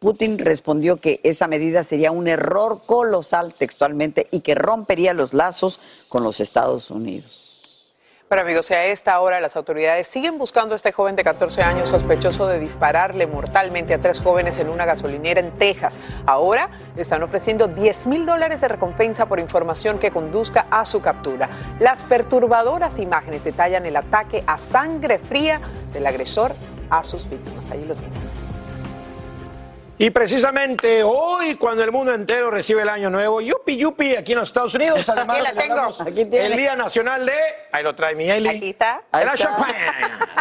[0.00, 5.78] Putin respondió que esa medida sería un error colosal textualmente y que rompería los lazos
[6.08, 7.39] con los Estados Unidos.
[8.30, 11.90] Pero amigos, a esta hora las autoridades siguen buscando a este joven de 14 años
[11.90, 15.98] sospechoso de dispararle mortalmente a tres jóvenes en una gasolinera en Texas.
[16.26, 21.50] Ahora están ofreciendo 10 mil dólares de recompensa por información que conduzca a su captura.
[21.80, 25.60] Las perturbadoras imágenes detallan el ataque a sangre fría
[25.92, 26.54] del agresor
[26.88, 27.68] a sus víctimas.
[27.72, 28.29] Allí lo tienen.
[30.02, 34.38] Y precisamente hoy, cuando el mundo entero recibe el año nuevo, yupi yupi, aquí en
[34.38, 35.82] los Estados Unidos, además Aquí la tengo.
[36.00, 36.56] Aquí el.
[36.56, 37.34] Día Nacional de,
[37.70, 39.02] ahí lo trae mi Eli, Aquí está.
[39.12, 39.74] de la champagne,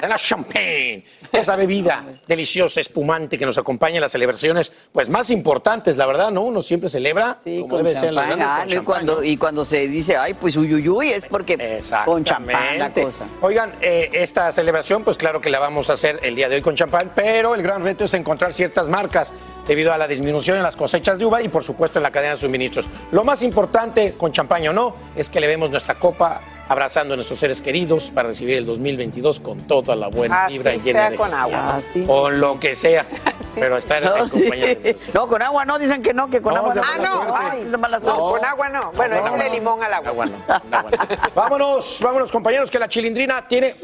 [0.02, 5.30] de la champagne, esa bebida deliciosa, espumante que nos acompaña en las celebraciones, pues más
[5.30, 6.44] importantes, la verdad, ¿no?
[6.44, 9.36] Uno siempre celebra como con debe ser en las grandes, ah, con y cuando, y
[9.36, 13.26] cuando se dice, ay, pues uyuyuy, es porque con champán la cosa.
[13.42, 16.62] Oigan, eh, esta celebración, pues claro que la vamos a hacer el día de hoy
[16.62, 19.34] con champán, pero el gran reto es encontrar ciertas marcas
[19.68, 22.34] debido a la disminución en las cosechas de uva y por supuesto en la cadena
[22.34, 22.88] de suministros.
[23.12, 27.18] Lo más importante, con champaña o no, es que le vemos nuestra copa abrazando a
[27.18, 31.00] nuestros seres queridos para recibir el 2022 con toda la buena Así vibra y llena
[31.00, 31.76] sea de con agua.
[31.78, 32.04] Así.
[32.06, 33.08] Con lo que sea,
[33.56, 36.60] pero estar en compañía de No, con agua no, dicen que no, que con No,
[36.60, 36.82] agua no.
[36.86, 37.68] Ah, no, ay,
[38.02, 38.92] No, con agua no.
[38.96, 39.54] Bueno, No, échale no.
[39.56, 40.10] limón al agua.
[40.10, 40.98] Agua no, agua no.
[41.36, 43.76] Vámonos, vámonos compañeros, que la chilindrina tiene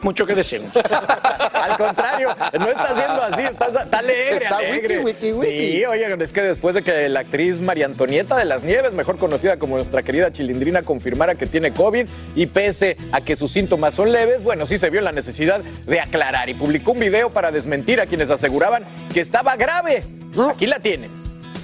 [0.00, 0.72] mucho que decirnos.
[1.52, 4.44] Al contrario, no está haciendo así, está, está alegre.
[4.44, 4.98] Está alegre.
[4.98, 5.50] wiki, wiki, wiki.
[5.72, 9.16] Sí, oigan, es que después de que la actriz María Antonieta de las Nieves, mejor
[9.18, 13.94] conocida como nuestra querida Chilindrina, confirmara que tiene COVID y pese a que sus síntomas
[13.94, 17.50] son leves, bueno, sí se vio la necesidad de aclarar y publicó un video para
[17.50, 20.04] desmentir a quienes aseguraban que estaba grave.
[20.50, 21.10] Aquí la tienen.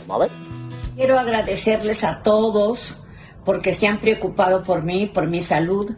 [0.09, 0.31] A ver.
[0.95, 3.01] Quiero agradecerles a todos
[3.45, 5.91] porque se han preocupado por mí, por mi salud.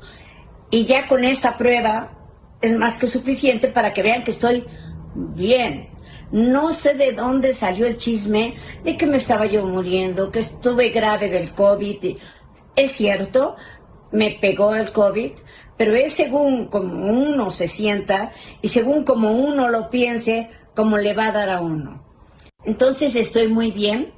[0.70, 2.12] Y ya con esta prueba
[2.60, 4.64] es más que suficiente para que vean que estoy
[5.14, 5.88] bien.
[6.30, 10.90] No sé de dónde salió el chisme de que me estaba yo muriendo, que estuve
[10.90, 12.16] grave del COVID.
[12.76, 13.56] Es cierto,
[14.12, 15.32] me pegó el COVID,
[15.76, 21.14] pero es según como uno se sienta y según como uno lo piense, como le
[21.14, 22.04] va a dar a uno.
[22.64, 24.12] Entonces estoy muy bien.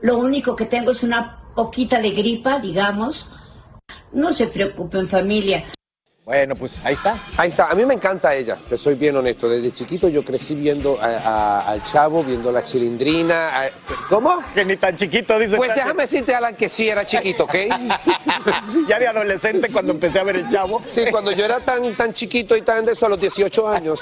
[0.00, 3.30] Lo único que tengo es una poquita de gripa, digamos.
[4.12, 5.64] No se preocupen familia.
[6.28, 7.16] Bueno, pues ahí está.
[7.38, 7.70] Ahí está.
[7.70, 9.48] A mí me encanta ella, te soy bien honesto.
[9.48, 13.62] Desde chiquito yo crecí viendo a- a- al chavo, viendo la chilindrina.
[13.62, 13.70] a-
[14.10, 14.38] ¿Cómo?
[14.52, 15.56] Que ni tan chiquito, dice.
[15.56, 17.54] Pues déjame decirte, Alan, que sí era chiquito, ¿ok?
[18.88, 20.82] ya de adolescente cuando empecé a ver el chavo.
[20.86, 23.98] Sí, cuando yo era tan, tan chiquito y tan de eso a los 18 años,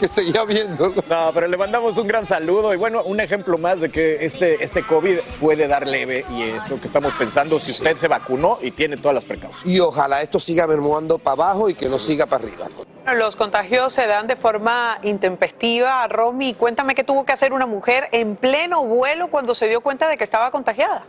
[0.00, 0.94] que seguía viendo.
[1.06, 4.64] No, pero le mandamos un gran saludo y bueno, un ejemplo más de que este,
[4.64, 8.58] este COVID puede dar leve y es lo que estamos pensando si usted se vacunó
[8.62, 9.68] y tiene todas las precauciones.
[9.70, 12.66] Y ojalá esto siga menguando para abajo y que no siga para arriba.
[13.14, 16.06] Los contagios se dan de forma intempestiva.
[16.08, 20.08] Romy, cuéntame qué tuvo que hacer una mujer en pleno vuelo cuando se dio cuenta
[20.08, 21.06] de que estaba contagiada.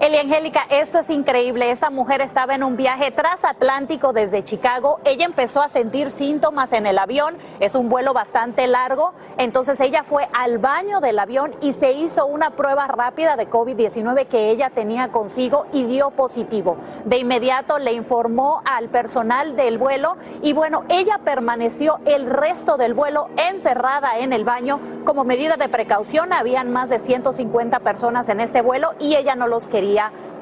[0.00, 1.70] Eli Angélica, esto es increíble.
[1.70, 4.98] Esta mujer estaba en un viaje transatlántico desde Chicago.
[5.04, 7.36] Ella empezó a sentir síntomas en el avión.
[7.60, 9.12] Es un vuelo bastante largo.
[9.36, 14.26] Entonces ella fue al baño del avión y se hizo una prueba rápida de COVID-19
[14.26, 16.78] que ella tenía consigo y dio positivo.
[17.04, 22.94] De inmediato le informó al personal del vuelo y bueno, ella permaneció el resto del
[22.94, 26.32] vuelo encerrada en el baño como medida de precaución.
[26.32, 29.89] Habían más de 150 personas en este vuelo y ella no los quería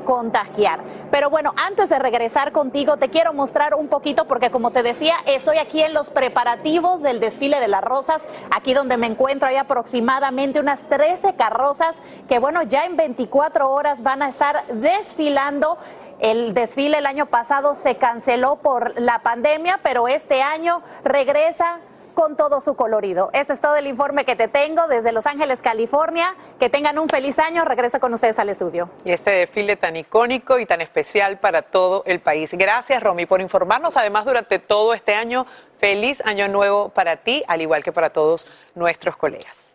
[0.08, 0.80] contagiar.
[1.10, 5.14] Pero bueno, antes de regresar contigo, te quiero mostrar un poquito porque como te decía,
[5.26, 9.56] estoy aquí en los preparativos del desfile de las rosas, aquí donde me encuentro hay
[9.56, 15.76] aproximadamente unas 13 carrozas que bueno, ya en 24 horas van a estar desfilando.
[16.20, 21.80] El desfile el año pasado se canceló por la pandemia, pero este año regresa
[22.18, 23.30] con todo su colorido.
[23.32, 26.34] Este es todo el informe que te tengo desde Los Ángeles, California.
[26.58, 27.64] Que tengan un feliz año.
[27.64, 28.90] Regreso con ustedes al estudio.
[29.04, 32.52] Y este desfile tan icónico y tan especial para todo el país.
[32.54, 33.96] Gracias, Romy, por informarnos.
[33.96, 35.46] Además, durante todo este año,
[35.78, 39.70] feliz año nuevo para ti, al igual que para todos nuestros colegas.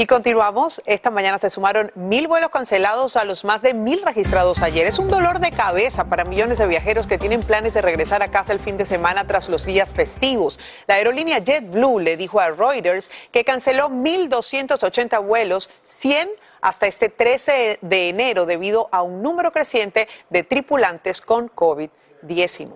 [0.00, 0.80] Y continuamos.
[0.86, 4.86] Esta mañana se sumaron mil vuelos cancelados a los más de mil registrados ayer.
[4.86, 8.30] Es un dolor de cabeza para millones de viajeros que tienen planes de regresar a
[8.30, 10.60] casa el fin de semana tras los días festivos.
[10.86, 16.28] La aerolínea JetBlue le dijo a Reuters que canceló 1.280 vuelos, 100
[16.60, 22.68] hasta este 13 de enero debido a un número creciente de tripulantes con COVID-19.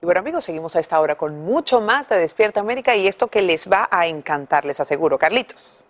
[0.00, 3.26] Y bueno amigos, seguimos a esta hora con mucho más de Despierta América y esto
[3.26, 5.18] que les va a encantar, les aseguro.
[5.18, 5.84] Carlitos.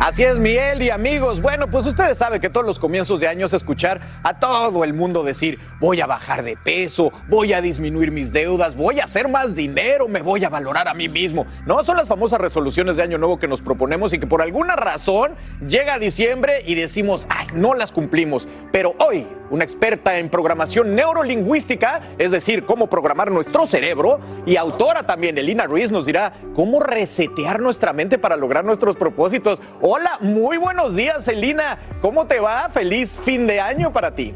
[0.00, 1.42] Así es, Miel y amigos.
[1.42, 4.94] Bueno, pues ustedes saben que todos los comienzos de año es escuchar a todo el
[4.94, 9.28] mundo decir, voy a bajar de peso, voy a disminuir mis deudas, voy a hacer
[9.28, 11.46] más dinero, me voy a valorar a mí mismo.
[11.66, 14.74] No, son las famosas resoluciones de año nuevo que nos proponemos y que por alguna
[14.74, 15.32] razón
[15.68, 18.48] llega diciembre y decimos, ay, no las cumplimos.
[18.72, 25.02] Pero hoy, una experta en programación neurolingüística, es decir, cómo programar nuestro cerebro, y autora
[25.02, 29.60] también, Elina Ruiz, nos dirá cómo resetear nuestra mente para lograr nuestros propósitos.
[29.92, 31.76] Hola, muy buenos días, Elina.
[32.00, 32.68] ¿Cómo te va?
[32.68, 34.32] Feliz fin de año para ti.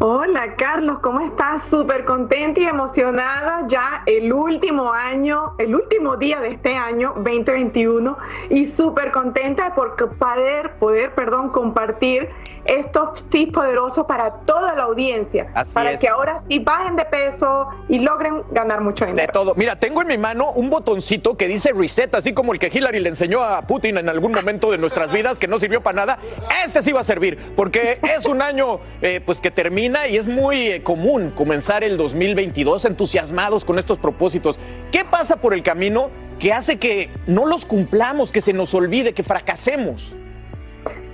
[0.00, 1.64] Hola Carlos, ¿cómo estás?
[1.64, 8.16] Súper contenta y emocionada ya el último año, el último día de este año 2021
[8.50, 12.28] y súper contenta por poder, poder, perdón, compartir
[12.64, 17.98] estos tips poderosos para toda la audiencia, para que ahora sí bajen de peso y
[17.98, 19.26] logren ganar mucho dinero.
[19.26, 19.54] De todo.
[19.56, 23.00] Mira, tengo en mi mano un botoncito que dice reset, así como el que Hillary
[23.00, 26.18] le enseñó a Putin en algún momento de nuestras vidas que no sirvió para nada.
[26.64, 30.26] Este sí va a servir, porque es un año eh, pues que termina y es
[30.26, 34.58] muy eh, común comenzar el 2022 entusiasmados con estos propósitos.
[34.90, 36.08] ¿Qué pasa por el camino
[36.38, 40.10] que hace que no los cumplamos, que se nos olvide, que fracasemos?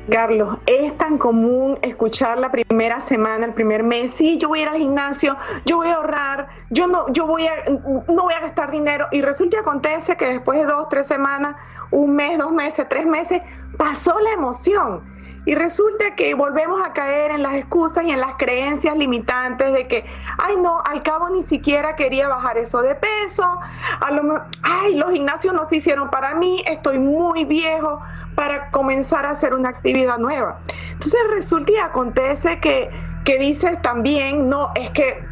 [0.09, 4.63] Carlos, es tan común escuchar la primera semana, el primer mes, sí, yo voy a
[4.63, 5.37] ir al gimnasio,
[5.67, 9.09] yo voy a ahorrar, yo no, yo voy a, no voy a gastar dinero.
[9.11, 11.57] Y resulta y acontece que después de dos, tres semanas,
[11.91, 13.41] un mes, dos meses, tres meses,
[13.79, 15.14] pasó la emoción
[15.47, 19.87] y resulta que volvemos a caer en las excusas y en las creencias limitantes de
[19.87, 20.05] que,
[20.39, 23.61] ay no, al cabo ni siquiera quería bajar eso de peso,
[24.01, 28.01] a lo ay, los gimnasios no se hicieron para mí, estoy muy viejo
[28.35, 30.61] para comenzar a hacer una actividad nueva.
[30.93, 32.91] Entonces resulta y acontece que,
[33.25, 35.23] que dices también, no, es que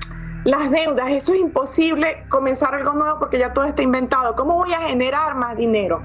[0.45, 4.35] las deudas, eso es imposible comenzar algo nuevo porque ya todo está inventado.
[4.35, 6.03] ¿Cómo voy a generar más dinero?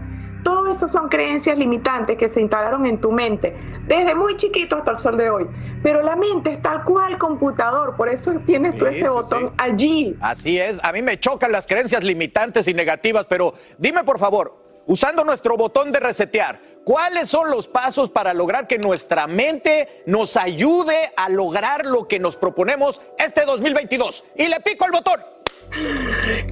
[0.48, 3.54] Todo eso son creencias limitantes que se instalaron en tu mente
[3.86, 5.46] desde muy chiquito hasta el sol de hoy.
[5.84, 10.16] Pero la mente es tal cual computador, por eso tienes tú ese botón allí.
[10.22, 14.56] Así es, a mí me chocan las creencias limitantes y negativas, pero dime por favor,
[14.86, 20.38] usando nuestro botón de resetear, ¿cuáles son los pasos para lograr que nuestra mente nos
[20.38, 24.24] ayude a lograr lo que nos proponemos este 2022?
[24.38, 25.20] Y le pico el botón.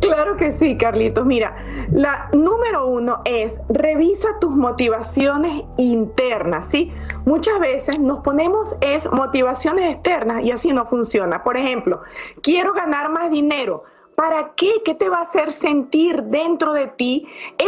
[0.01, 1.26] Claro que sí, Carlitos.
[1.26, 1.55] Mira,
[1.91, 6.91] la número uno es revisa tus motivaciones internas, ¿sí?
[7.26, 11.43] Muchas veces nos ponemos es motivaciones externas y así no funciona.
[11.43, 12.01] Por ejemplo,
[12.41, 13.84] quiero ganar más dinero.
[14.16, 14.82] ¿Para qué?
[14.86, 17.28] ¿Qué te va a hacer sentir dentro de ti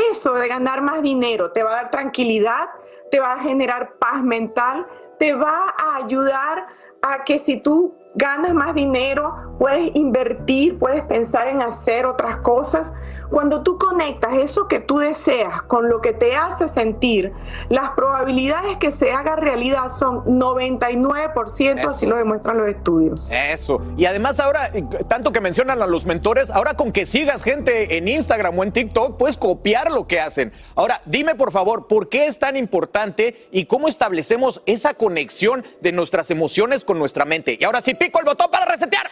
[0.10, 1.52] eso de ganar más dinero?
[1.52, 2.70] ¿Te va a dar tranquilidad?
[3.12, 4.88] ¿Te va a generar paz mental?
[5.20, 6.68] ¿Te va a ayudar
[7.02, 12.94] a que si tú ganas más dinero, puedes invertir, puedes pensar en hacer otras cosas.
[13.30, 17.34] Cuando tú conectas eso que tú deseas con lo que te hace sentir,
[17.70, 23.30] las probabilidades que se haga realidad son 99%, así lo demuestran los estudios.
[23.32, 23.82] Eso.
[23.98, 24.72] Y además ahora,
[25.08, 28.72] tanto que mencionan a los mentores, ahora con que sigas gente en Instagram o en
[28.72, 30.54] TikTok, puedes copiar lo que hacen.
[30.76, 35.92] Ahora, dime por favor, ¿por qué es tan importante y cómo establecemos esa conexión de
[35.92, 37.58] nuestras emociones con nuestra mente?
[37.60, 39.10] Y ahora sí, pico el botón para resetear.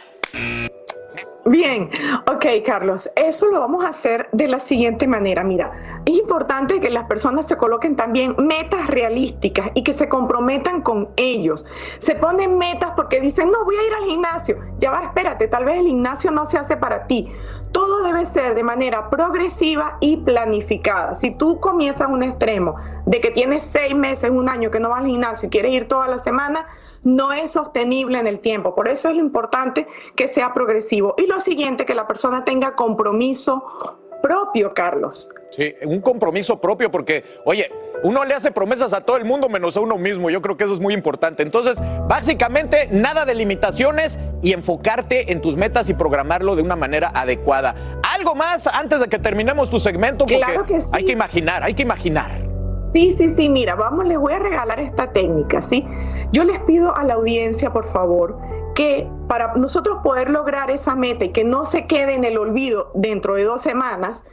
[1.48, 1.92] Bien,
[2.26, 5.44] ok Carlos, eso lo vamos a hacer de la siguiente manera.
[5.44, 5.74] Mira,
[6.04, 11.08] es importante que las personas se coloquen también metas realísticas y que se comprometan con
[11.18, 11.64] ellos.
[12.00, 14.58] Se ponen metas porque dicen, no, voy a ir al gimnasio.
[14.80, 17.30] Ya va, espérate, tal vez el gimnasio no se hace para ti.
[17.72, 21.14] Todo debe ser de manera progresiva y planificada.
[21.14, 22.76] Si tú comienzas un extremo
[23.06, 25.88] de que tienes seis meses, un año que no vas al gimnasio y quieres ir
[25.88, 26.66] toda la semana,
[27.06, 28.76] no es sostenible en el tiempo.
[28.76, 31.16] Por eso es lo importante que sea progresivo.
[31.18, 33.64] Y lo siguiente, que la persona tenga compromiso
[34.22, 35.30] propio, Carlos.
[35.52, 37.72] Sí, un compromiso propio porque, oye,
[38.04, 40.30] uno le hace promesas a todo el mundo menos a uno mismo.
[40.30, 41.44] Yo creo que eso es muy importante.
[41.44, 41.78] Entonces,
[42.08, 47.76] básicamente, nada de limitaciones y enfocarte en tus metas y programarlo de una manera adecuada.
[48.16, 50.26] ¿Algo más antes de que terminemos tu segmento?
[50.26, 50.90] Porque claro que sí.
[50.92, 52.55] Hay que imaginar, hay que imaginar.
[52.96, 55.86] Sí, sí, sí, mira, vamos, les voy a regalar esta técnica, ¿sí?
[56.32, 58.38] Yo les pido a la audiencia, por favor,
[58.74, 62.92] que para nosotros poder lograr esa meta y que no se quede en el olvido
[62.94, 64.24] dentro de dos semanas,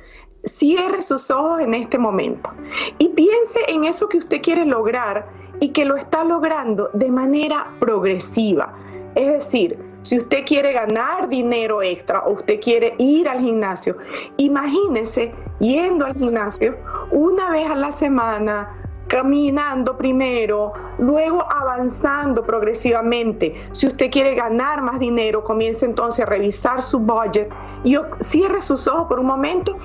[0.44, 2.52] cierre sus ojos en este momento
[2.98, 7.66] y piense en eso que usted quiere lograr y que lo está logrando de manera
[7.80, 8.76] progresiva.
[9.16, 13.96] Es decir, si usted quiere ganar dinero extra o usted quiere ir al gimnasio,
[14.36, 16.76] imagínese yendo al gimnasio
[17.12, 23.54] una vez a la semana, caminando primero, luego avanzando progresivamente.
[23.72, 27.50] Si usted quiere ganar más dinero, comience entonces a revisar su budget
[27.84, 29.76] y cierre sus ojos por un momento,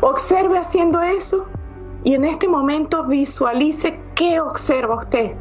[0.00, 1.46] observe haciendo eso
[2.04, 5.32] y en este momento visualice qué observa usted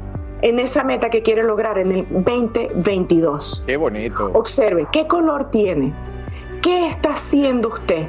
[0.42, 3.64] en esa meta que quiere lograr en el 2022.
[3.68, 4.32] Qué bonito.
[4.34, 5.94] Observe qué color tiene,
[6.62, 8.08] qué está haciendo usted.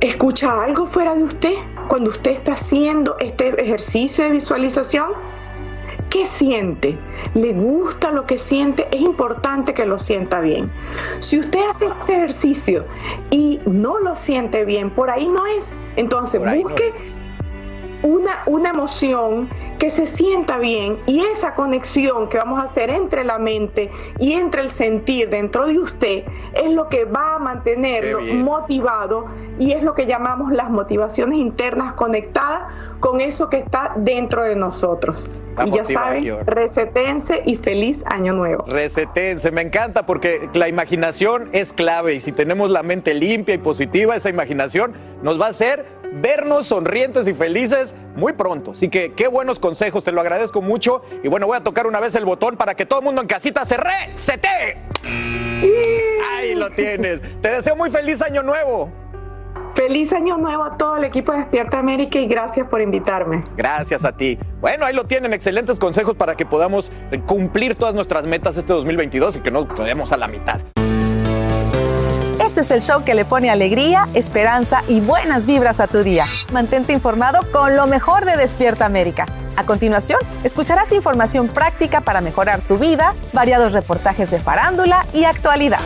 [0.00, 1.52] ¿Escucha algo fuera de usted
[1.88, 5.12] cuando usted está haciendo este ejercicio de visualización?
[6.08, 6.98] ¿Qué siente?
[7.34, 8.88] ¿Le gusta lo que siente?
[8.92, 10.72] Es importante que lo sienta bien.
[11.18, 12.86] Si usted hace este ejercicio
[13.30, 15.70] y no lo siente bien, por ahí no es.
[15.96, 16.94] Entonces busque
[18.02, 19.50] una, una emoción
[19.80, 24.34] que se sienta bien y esa conexión que vamos a hacer entre la mente y
[24.34, 29.24] entre el sentir dentro de usted es lo que va a mantenerlo motivado
[29.58, 34.54] y es lo que llamamos las motivaciones internas conectadas con eso que está dentro de
[34.54, 35.30] nosotros.
[35.64, 38.64] y ya saben, resetense y feliz año nuevo.
[38.68, 43.58] Resetense, me encanta porque la imaginación es clave y si tenemos la mente limpia y
[43.58, 48.72] positiva, esa imaginación nos va a hacer vernos sonrientes y felices muy pronto.
[48.72, 51.02] Así que qué buenos consejos, te lo agradezco mucho.
[51.22, 53.28] Y bueno, voy a tocar una vez el botón para que todo el mundo en
[53.28, 54.78] casita se resete.
[56.32, 57.20] Ahí lo tienes.
[57.40, 58.90] Te deseo muy feliz año nuevo.
[59.74, 63.42] Feliz año nuevo a todo el equipo de Despierta América y gracias por invitarme.
[63.56, 64.38] Gracias a ti.
[64.60, 66.90] Bueno, ahí lo tienen, excelentes consejos para que podamos
[67.26, 70.60] cumplir todas nuestras metas este 2022 y que no quedemos a la mitad.
[72.50, 76.26] Este es el show que le pone alegría, esperanza y buenas vibras a tu día.
[76.52, 79.24] Mantente informado con lo mejor de Despierta América.
[79.54, 85.78] A continuación, escucharás información práctica para mejorar tu vida, variados reportajes de farándula y actualidad.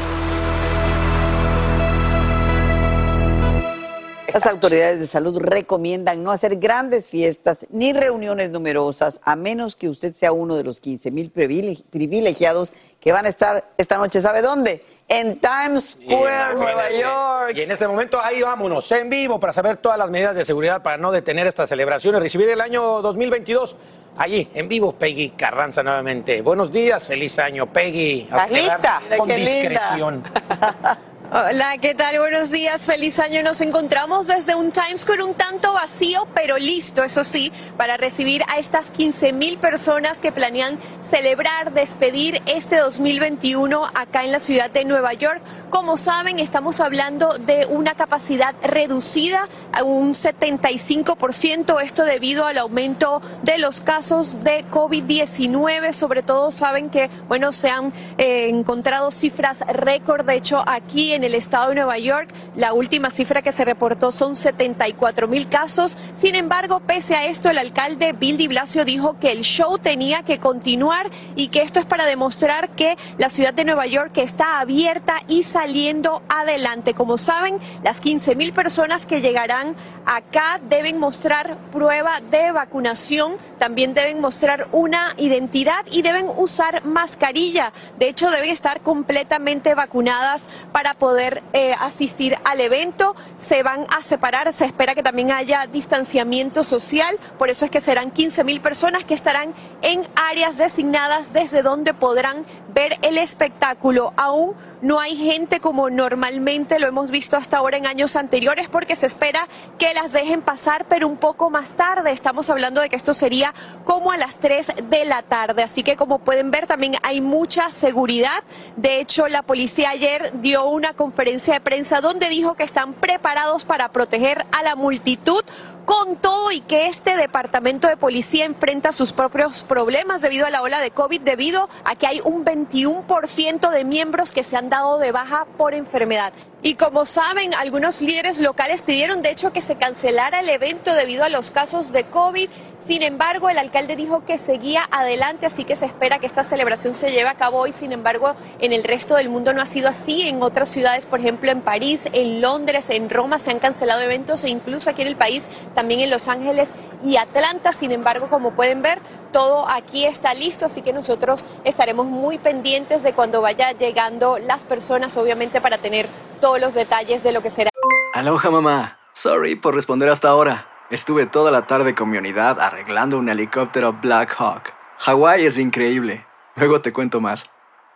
[4.33, 9.89] Las autoridades de salud recomiendan no hacer grandes fiestas ni reuniones numerosas, a menos que
[9.89, 14.21] usted sea uno de los 15 mil privilegiados que van a estar esta noche.
[14.21, 14.83] ¿Sabe dónde?
[15.09, 17.57] En Times Square, Nueva York.
[17.57, 20.83] Y en este momento ahí vámonos, en vivo, para saber todas las medidas de seguridad
[20.83, 23.77] para no detener esta celebración y recibir el año 2022.
[24.17, 26.41] Allí, en vivo, Peggy Carranza nuevamente.
[26.41, 28.23] Buenos días, feliz año, Peggy.
[28.23, 29.03] ¿Estás lista?
[29.17, 30.23] Con discreción.
[31.33, 32.19] Hola, ¿qué tal?
[32.19, 33.43] Buenos días, feliz año.
[33.43, 38.43] Nos encontramos desde un Times Square un tanto vacío, pero listo, eso sí, para recibir
[38.47, 44.71] a estas 15 mil personas que planean celebrar, despedir este 2021 acá en la ciudad
[44.71, 45.41] de Nueva York.
[45.71, 53.23] Como saben, estamos hablando de una capacidad reducida a un 75%, esto debido al aumento
[53.43, 55.93] de los casos de COVID-19.
[55.93, 61.25] Sobre todo saben que, bueno, se han eh, encontrado cifras récord, de hecho, aquí en
[61.25, 62.29] el estado de Nueva York.
[62.57, 65.97] La última cifra que se reportó son 74 mil casos.
[66.17, 70.23] Sin embargo, pese a esto, el alcalde Bill de Blasio dijo que el show tenía
[70.23, 74.61] que continuar y que esto es para demostrar que la ciudad de Nueva York está
[74.61, 76.95] abierta y saliendo adelante.
[76.95, 83.95] Como saben, las 15 mil personas que llegarán acá deben mostrar prueba de vacunación, también
[83.95, 87.73] deben mostrar una identidad y deben usar mascarilla.
[87.99, 91.04] De hecho, deben estar completamente vacunadas para poder
[91.53, 93.15] eh, asistir al evento.
[93.37, 97.81] Se van a separar, se espera que también haya distanciamiento social, por eso es que
[97.81, 99.53] serán 15 mil personas que estarán
[99.83, 104.15] en áreas designadas desde donde podrán ver el espectáculo.
[104.17, 108.97] Aún no hay gente como normalmente lo hemos visto hasta ahora en años anteriores porque
[108.97, 109.47] se espera
[109.79, 112.13] que las dejen pasar, pero un poco más tarde.
[112.13, 113.53] Estamos hablando de que esto sería
[113.85, 115.63] como a las 3 de la tarde.
[115.63, 118.43] Así que como pueden ver también hay mucha seguridad.
[118.77, 123.65] De hecho, la policía ayer dio una conferencia de prensa donde dijo que están preparados
[123.65, 125.43] para proteger a la multitud
[125.85, 130.63] con todo y que este departamento de policía enfrenta sus propios problemas debido a la
[130.63, 134.99] ola de COVID, debido a que hay un 21% de miembros que se han dado
[134.99, 136.33] de baja por enfermedad.
[136.67, 141.23] Y como saben, algunos líderes locales pidieron de hecho que se cancelara el evento debido
[141.23, 142.49] a los casos de COVID.
[142.83, 146.95] Sin embargo, el alcalde dijo que seguía adelante, así que se espera que esta celebración
[146.95, 147.75] se lleve a cabo hoy.
[147.75, 150.27] Sin embargo, en el resto del mundo no ha sido así.
[150.27, 154.43] En otras ciudades, por ejemplo, en París, en Londres, en Roma, se han cancelado eventos
[154.45, 156.71] e incluso aquí en el país, también en Los Ángeles
[157.05, 157.73] y Atlanta.
[157.73, 159.01] Sin embargo, como pueden ver,
[159.33, 164.65] todo aquí está listo, así que nosotros estaremos muy pendientes de cuando vaya llegando las
[164.65, 166.09] personas, obviamente, para tener
[166.41, 167.71] todo los detalles de lo que será.
[168.15, 168.99] Aloha mamá.
[169.13, 170.67] Sorry por responder hasta ahora.
[170.91, 174.73] Estuve toda la tarde con mi unidad arreglando un helicóptero Black Hawk.
[174.99, 176.27] Hawái es increíble.
[176.57, 177.51] Luego te cuento más.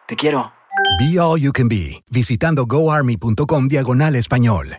[0.07, 0.53] Te quiero.
[0.99, 4.79] Be All You Can Be, visitando goarmy.com diagonal español.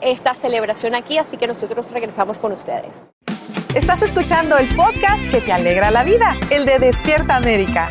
[0.00, 3.12] Esta celebración aquí, así que nosotros regresamos con ustedes.
[3.74, 7.90] Estás escuchando el podcast que te alegra la vida, el de Despierta América.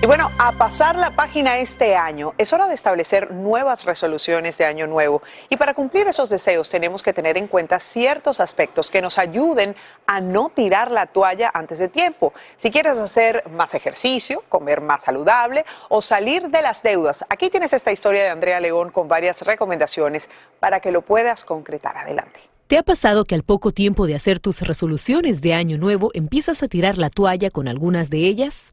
[0.00, 4.64] Y bueno, a pasar la página este año, es hora de establecer nuevas resoluciones de
[4.64, 5.22] año nuevo.
[5.48, 9.74] Y para cumplir esos deseos tenemos que tener en cuenta ciertos aspectos que nos ayuden
[10.06, 12.32] a no tirar la toalla antes de tiempo.
[12.58, 17.72] Si quieres hacer más ejercicio, comer más saludable o salir de las deudas, aquí tienes
[17.72, 20.30] esta historia de Andrea León con varias recomendaciones
[20.60, 21.96] para que lo puedas concretar.
[21.96, 22.38] Adelante.
[22.68, 26.62] ¿Te ha pasado que al poco tiempo de hacer tus resoluciones de año nuevo empiezas
[26.62, 28.72] a tirar la toalla con algunas de ellas?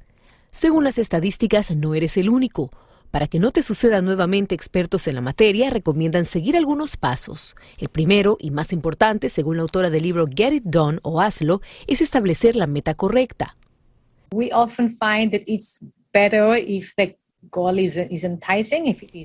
[0.56, 2.70] Según las estadísticas, no eres el único.
[3.12, 7.58] Para que no te suceda nuevamente, expertos en la materia recomiendan seguir algunos pasos.
[7.78, 11.60] El primero y más importante, según la autora del libro Get It Done o Hazlo,
[11.88, 13.58] es establecer la meta correcta.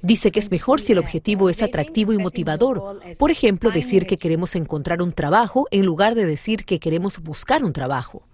[0.02, 3.00] Dice que es mejor si el objetivo es atractivo y motivador.
[3.20, 7.62] Por ejemplo, decir que queremos encontrar un trabajo en lugar de decir que queremos buscar
[7.62, 8.26] un trabajo.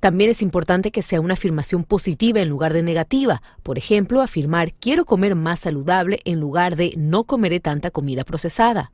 [0.00, 3.42] También es importante que sea una afirmación positiva en lugar de negativa.
[3.62, 8.92] Por ejemplo, afirmar quiero comer más saludable en lugar de no comeré tanta comida procesada.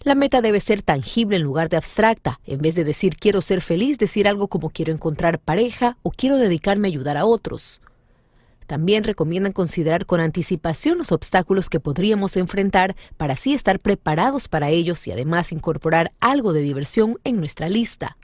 [0.00, 2.38] La meta debe ser tangible en lugar de abstracta.
[2.44, 6.36] En vez de decir quiero ser feliz, decir algo como quiero encontrar pareja o quiero
[6.36, 7.80] dedicarme a ayudar a otros.
[8.66, 14.68] También recomiendan considerar con anticipación los obstáculos que podríamos enfrentar para así estar preparados para
[14.68, 18.18] ellos y además incorporar algo de diversión en nuestra lista.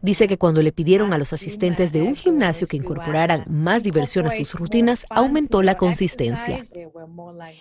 [0.00, 4.26] Dice que cuando le pidieron a los asistentes de un gimnasio que incorporaran más diversión
[4.26, 6.60] a sus rutinas, aumentó la consistencia.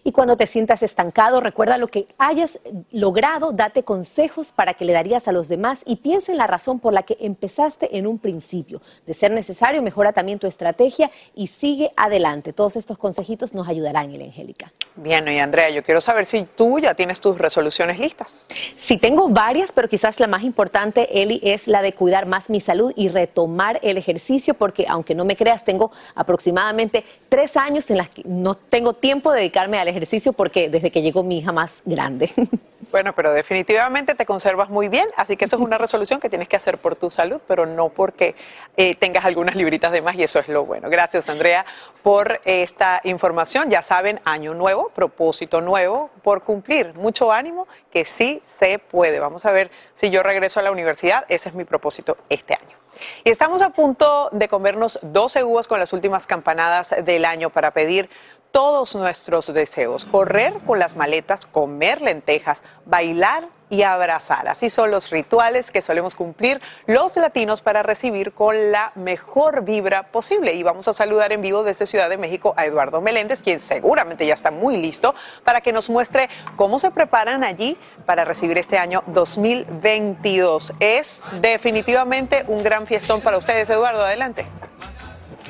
[0.04, 2.60] Y cuando te sientas estancado, recuerda lo que hayas
[2.92, 6.80] logrado, date consejos para que le darías a los demás y piensa en la razón
[6.80, 8.82] por la que empezaste en un principio.
[9.06, 12.54] De ser necesario, mejora también tu estrategia y sigue adelante.
[12.54, 14.72] Todos estos consejitos nos ayudarán, Angélica.
[14.96, 18.48] Bien, y Andrea, yo quiero saber si tú ya tienes tus resoluciones listas.
[18.78, 22.60] Sí, tengo varias, pero quizás la más importante, Eli, es la de cuidar más mi
[22.60, 27.98] salud y retomar el ejercicio, porque aunque no me creas, tengo aproximadamente tres años en
[27.98, 31.52] las que no tengo tiempo de dedicarme al ejercicio porque desde que llegó mi hija
[31.52, 32.30] más grande.
[32.92, 36.48] Bueno, pero definitivamente te conservas muy bien, así que eso es una resolución que tienes
[36.48, 38.36] que hacer por tu salud, pero no porque
[38.78, 40.90] eh, tengas algunas libritas de más y eso es lo bueno.
[40.90, 41.66] Gracias, Andrea,
[42.04, 43.70] por esta información.
[43.70, 46.94] Ya saben, año nuevo, propósito nuevo por cumplir.
[46.94, 49.20] Mucho ánimo, que sí se puede.
[49.20, 51.26] Vamos a ver si yo regreso a la universidad.
[51.30, 52.78] Ese es mi propósito este año.
[53.24, 57.72] Y estamos a punto de comernos 12 uvas con las últimas campanadas del año para
[57.72, 58.10] pedir
[58.52, 60.06] todos nuestros deseos.
[60.06, 64.48] Correr con las maletas, comer lentejas, bailar y abrazar.
[64.48, 70.04] Así son los rituales que solemos cumplir los latinos para recibir con la mejor vibra
[70.04, 70.54] posible.
[70.54, 74.26] Y vamos a saludar en vivo desde Ciudad de México a Eduardo Meléndez, quien seguramente
[74.26, 78.78] ya está muy listo para que nos muestre cómo se preparan allí para recibir este
[78.78, 80.74] año 2022.
[80.80, 84.04] Es definitivamente un gran fiestón para ustedes, Eduardo.
[84.04, 84.46] Adelante.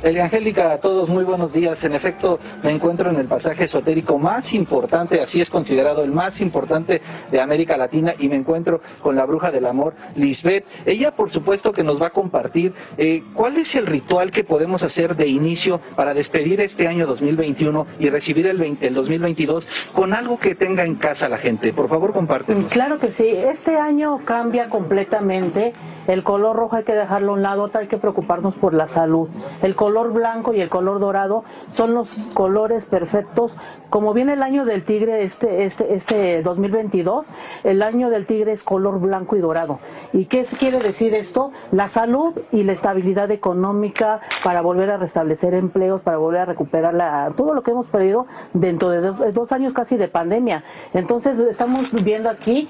[0.05, 1.83] Angélica, a todos muy buenos días.
[1.83, 6.41] En efecto, me encuentro en el pasaje esotérico más importante, así es considerado el más
[6.41, 7.01] importante
[7.31, 10.63] de América Latina, y me encuentro con la bruja del amor, Lisbeth.
[10.85, 14.83] Ella, por supuesto, que nos va a compartir eh, cuál es el ritual que podemos
[14.83, 20.13] hacer de inicio para despedir este año 2021 y recibir el, 20, el 2022 con
[20.13, 21.73] algo que tenga en casa la gente.
[21.73, 22.71] Por favor, compártenos.
[22.71, 23.27] Claro que sí.
[23.27, 25.73] Este año cambia completamente.
[26.07, 29.27] El color rojo hay que dejarlo a un lado, hay que preocuparnos por la salud.
[29.63, 33.55] El color color blanco y el color dorado son los colores perfectos.
[33.89, 37.25] Como viene el año del tigre este, este, este 2022,
[37.63, 39.79] el año del tigre es color blanco y dorado.
[40.11, 41.53] ¿Y qué quiere decir esto?
[41.71, 46.93] La salud y la estabilidad económica para volver a restablecer empleos, para volver a recuperar
[46.93, 50.65] la, todo lo que hemos perdido dentro de dos, dos años casi de pandemia.
[50.93, 52.67] Entonces estamos viendo aquí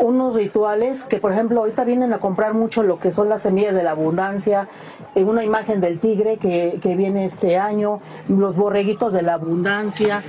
[0.00, 3.74] unos rituales que, por ejemplo, ahorita vienen a comprar mucho lo que son las semillas
[3.74, 4.68] de la abundancia,
[5.14, 10.22] eh, una imagen del tigre que, que viene este año, los borreguitos de la abundancia,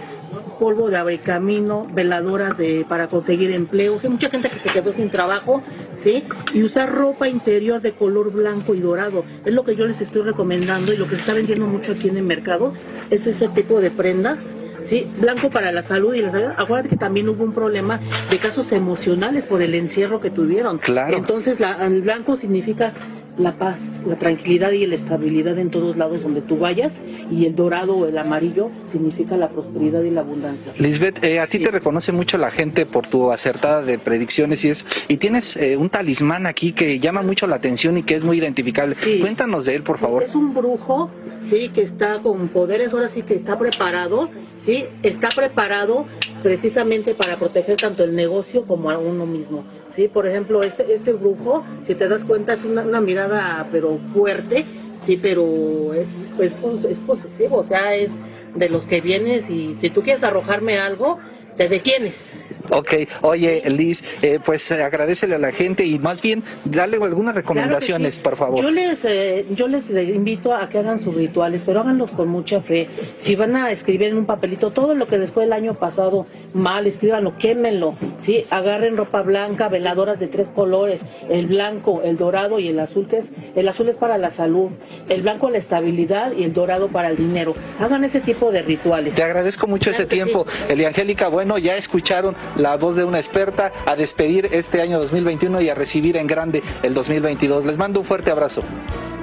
[0.60, 4.00] polvo de abrecamino, veladoras de, para conseguir empleo.
[4.08, 5.62] Mucha gente que se quedó sin trabajo,
[5.94, 6.24] ¿sí?
[6.54, 9.24] Y usar ropa interior de color blanco y dorado.
[9.46, 12.10] Es lo que yo les estoy recomendando y lo que se está vendiendo mucho aquí
[12.10, 12.74] en el mercado
[13.10, 14.40] es ese tipo de prendas
[14.86, 16.52] Sí, blanco para la salud y la salud.
[16.58, 20.78] Acuérdate que también hubo un problema de casos emocionales por el encierro que tuvieron.
[20.78, 21.18] Claro.
[21.18, 22.94] Entonces, la, el blanco significa
[23.38, 26.94] la paz, la tranquilidad y la estabilidad en todos lados donde tú vayas
[27.30, 30.72] y el dorado o el amarillo significa la prosperidad y la abundancia.
[30.80, 34.70] Lisbeth, eh, a ti te reconoce mucho la gente por tu acertada de predicciones y
[34.70, 38.24] es y tienes eh, un talismán aquí que llama mucho la atención y que es
[38.24, 38.96] muy identificable.
[39.20, 40.24] Cuéntanos de él, por favor.
[40.24, 41.10] Es un brujo,
[41.50, 44.30] sí, que está con poderes, ahora sí que está preparado,
[44.62, 46.06] sí, está preparado
[46.44, 49.64] precisamente para proteger tanto el negocio como a uno mismo.
[49.96, 53.98] Sí, por ejemplo, este, este brujo, si te das cuenta, es una, una mirada pero
[54.14, 54.66] fuerte,
[55.02, 56.54] sí, pero es, es,
[56.90, 58.12] es posesivo, o sea, es
[58.56, 61.20] de los que vienes y si tú quieres arrojarme algo,
[61.58, 62.54] te detienes.
[62.70, 67.36] Ok, oye Liz, eh, pues eh, agradecele a la gente y más bien dale algunas
[67.36, 68.64] recomendaciones, por favor.
[68.64, 72.62] Yo les, eh, yo les invito a que hagan sus rituales, pero háganlos con mucha
[72.62, 72.90] fe.
[73.20, 76.88] Si van a escribir en un papelito todo lo que después del año pasado mal,
[76.88, 78.46] escríbanlo, quémenlo, ¿sí?
[78.50, 83.18] Agarren ropa blanca, veladoras de tres colores, el blanco, el dorado y el azul, que
[83.18, 84.72] es, el azul es para la salud,
[85.10, 87.56] el blanco la estabilidad y el dorado para el dinero.
[87.80, 89.14] Hagan ese tipo de rituales.
[89.14, 91.28] Te agradezco mucho ese tiempo, Eliangélica.
[91.30, 95.76] Bueno, ya escucharon la voz de una experta a despedir este año 2021 y a
[95.76, 97.66] recibir en grande el 2022.
[97.66, 98.64] Les mando un fuerte abrazo.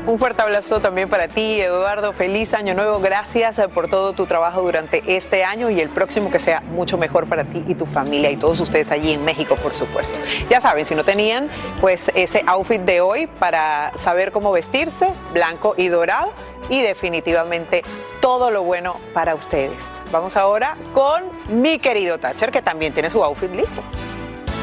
[0.04, 2.12] Un fuerte abrazo también para ti, Eduardo.
[2.12, 2.98] Feliz año nuevo.
[2.98, 6.98] Gracias eh, por todo tu trabajo durante este año y el próximo que sea mucho
[6.98, 10.18] mejor para ti y tu familia y todos ustedes allí en México, por supuesto.
[10.48, 11.48] Ya saben, si no tenían,
[11.80, 16.32] pues ese outfit de hoy para saber cómo vestirse, blanco y dorado
[16.68, 17.84] y definitivamente
[18.20, 19.84] todo lo bueno para ustedes.
[20.10, 23.82] Vamos ahora con mi querido Thatcher, que también tiene su outfit listo.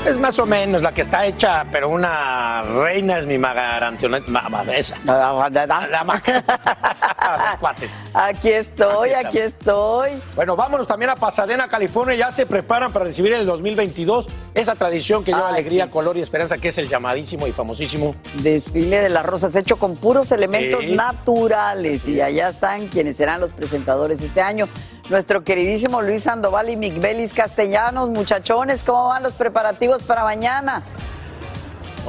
[0.06, 4.20] Es más o menos la que está hecha, pero una reina es mi magarantiona.
[8.14, 10.12] Aquí estoy, aquí, estoy.
[10.36, 12.16] Bueno, vámonos también a Pasadena, California.
[12.16, 16.58] Ya se preparan para recibir el 2022 esa tradición que lleva alegría, color y esperanza,
[16.58, 22.08] que es el llamadísimo y famosísimo desfile de las rosas, hecho con puros elementos naturales.
[22.08, 24.68] Y allá están quienes serán los presentadores este año
[25.10, 28.10] nuestro queridísimo Luis Sandoval y Miguelis Castellanos.
[28.10, 30.84] Muchachones, ¿cómo van los preparativos para mañana?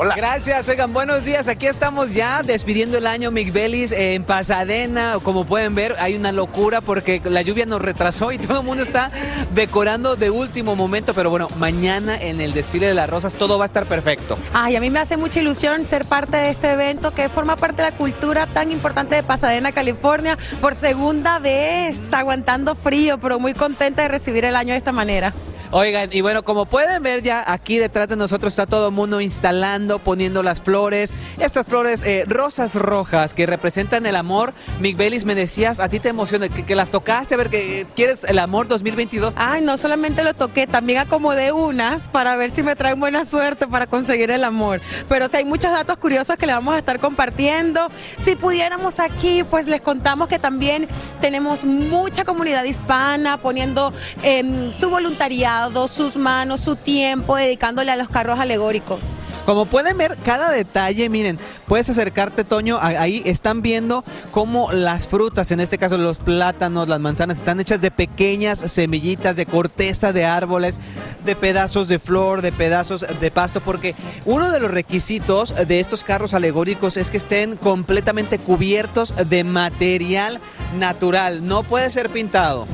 [0.03, 0.14] Hola.
[0.16, 1.46] Gracias, oigan, buenos días.
[1.46, 5.18] Aquí estamos ya despidiendo el año Mick en Pasadena.
[5.22, 8.82] Como pueden ver, hay una locura porque la lluvia nos retrasó y todo el mundo
[8.82, 9.11] está
[9.55, 11.12] decorando de último momento.
[11.12, 14.38] Pero bueno, mañana en el desfile de las rosas todo va a estar perfecto.
[14.55, 17.82] Ay, a mí me hace mucha ilusión ser parte de este evento que forma parte
[17.82, 23.53] de la cultura tan importante de Pasadena, California, por segunda vez, aguantando frío, pero muy
[23.53, 25.34] contenta de recibir el año de esta manera.
[25.73, 29.21] Oigan, y bueno, como pueden ver ya aquí detrás de nosotros está todo el mundo
[29.21, 31.14] instalando, poniendo las flores.
[31.39, 34.53] Estas flores eh, rosas rojas que representan el amor.
[34.81, 38.25] Mick Bellis, me decías, a ti te emociona que, las tocaste, a ver, que quieres
[38.25, 39.35] el amor 2022.
[39.37, 43.68] Ay, no solamente lo toqué, también acomodé unas para ver si me traen buena suerte
[43.68, 44.81] para conseguir el amor.
[45.09, 47.91] Pero si hay muchos datos curiosos que le vamos a estar compartiendo.
[48.25, 50.89] Si pudiéramos aquí, pues les contamos que también
[51.21, 53.93] tenemos mucha comunidad hispana poniendo
[54.25, 59.00] em, su voluntariado sus manos, su tiempo dedicándole a los carros alegóricos.
[59.45, 65.51] Como pueden ver, cada detalle, miren, puedes acercarte, Toño, ahí están viendo cómo las frutas,
[65.51, 70.24] en este caso los plátanos, las manzanas, están hechas de pequeñas semillitas, de corteza de
[70.24, 70.78] árboles,
[71.24, 76.05] de pedazos de flor, de pedazos de pasto, porque uno de los requisitos de estos
[76.05, 80.41] carros alegóricos es que estén completamente cubiertos de material
[80.78, 82.66] natural, no puede ser pintado.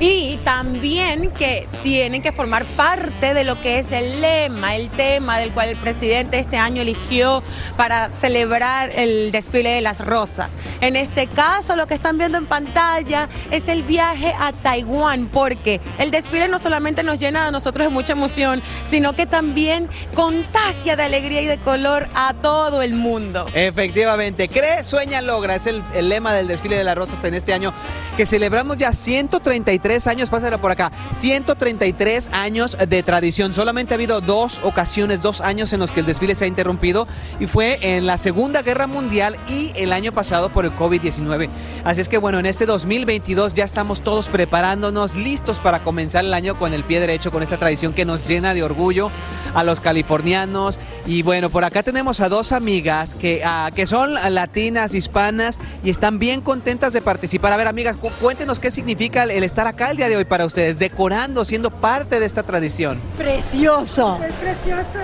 [0.00, 5.38] Y también que tienen que formar parte de lo que es el lema, el tema
[5.38, 7.42] del cual presidente este año eligió
[7.76, 10.52] para celebrar el desfile de las rosas.
[10.80, 15.80] En este caso, lo que están viendo en pantalla es el viaje a Taiwán, porque
[15.98, 20.96] el desfile no solamente nos llena a nosotros de mucha emoción, sino que también contagia
[20.96, 23.46] de alegría y de color a todo el mundo.
[23.54, 25.54] Efectivamente, cree, sueña, logra.
[25.54, 27.72] Es el, lema del desfile de las rosas en este año
[28.16, 33.54] que celebramos ya 133 años, pásalo por acá, 133 años de tradición.
[33.54, 37.06] Solamente ha habido dos ocasiones, dos años en los que el desfile se ha interrumpido
[37.40, 41.48] y fue en la Segunda Guerra Mundial y el año pasado por el COVID-19.
[41.84, 46.34] Así es que bueno, en este 2022 ya estamos todos preparándonos, listos para comenzar el
[46.34, 49.10] año con el pie derecho, con esta tradición que nos llena de orgullo
[49.54, 50.78] a los californianos.
[51.06, 55.90] Y bueno, por acá tenemos a dos amigas que, ah, que son latinas, hispanas y
[55.90, 57.52] están bien contentas de participar.
[57.52, 60.24] A ver, amigas, cu- cuéntenos qué significa el, el estar acá el día de hoy
[60.24, 63.00] para ustedes, decorando, siendo parte de esta tradición.
[63.16, 64.18] Precioso.
[64.26, 64.98] Es precioso.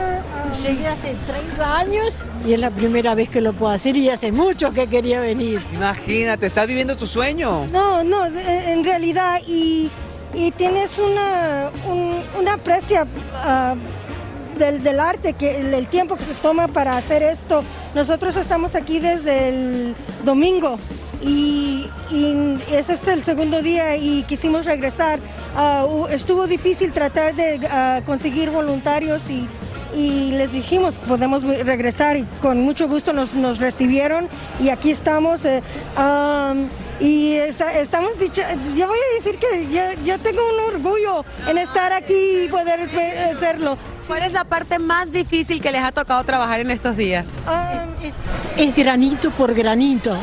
[0.62, 4.32] Llegué hace 30 años y es la primera vez que lo puedo hacer y hace
[4.32, 5.62] mucho que quería venir.
[5.72, 7.66] Imagínate, estás viviendo tu sueño.
[7.72, 9.90] No, no, de- en realidad, y,
[10.34, 13.74] y tienes una, un, una aprecia ah,
[14.58, 17.62] del, del arte, que el, tiempo que se toma para hacer esto.
[17.94, 19.94] Nosotros estamos aquí desde el
[20.24, 20.78] domingo
[21.22, 25.20] y, y ese es el segundo día y quisimos regresar.
[25.56, 29.48] Ah, estuvo difícil tratar de ah, conseguir voluntarios y
[29.94, 34.28] y les dijimos podemos regresar y con mucho gusto nos, nos recibieron
[34.62, 35.62] y aquí estamos eh,
[35.98, 36.66] um,
[37.00, 38.42] y está- estamos dicho,
[38.76, 42.80] yo voy a decir que yo, yo tengo un orgullo en estar aquí y poder
[43.34, 43.78] hacerlo.
[44.06, 47.24] ¿Cuál es la parte más difícil que les ha tocado trabajar en estos días?
[48.58, 50.14] Es granito por granito.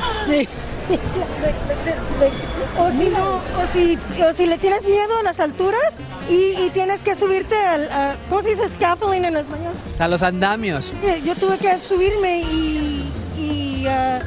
[2.79, 3.41] O si, no, o,
[3.73, 5.81] si, o si le tienes miedo a las alturas
[6.29, 8.69] y, y tienes que subirte al, a- ¿cómo se dice?
[8.69, 9.73] Scaffolding en español.
[9.97, 10.93] Sea, los andamios.
[11.03, 14.19] Eh, Yo tuve que subirme y, y, ah,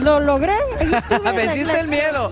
[0.00, 0.54] lo logré.
[1.34, 2.30] Venciste el miedo.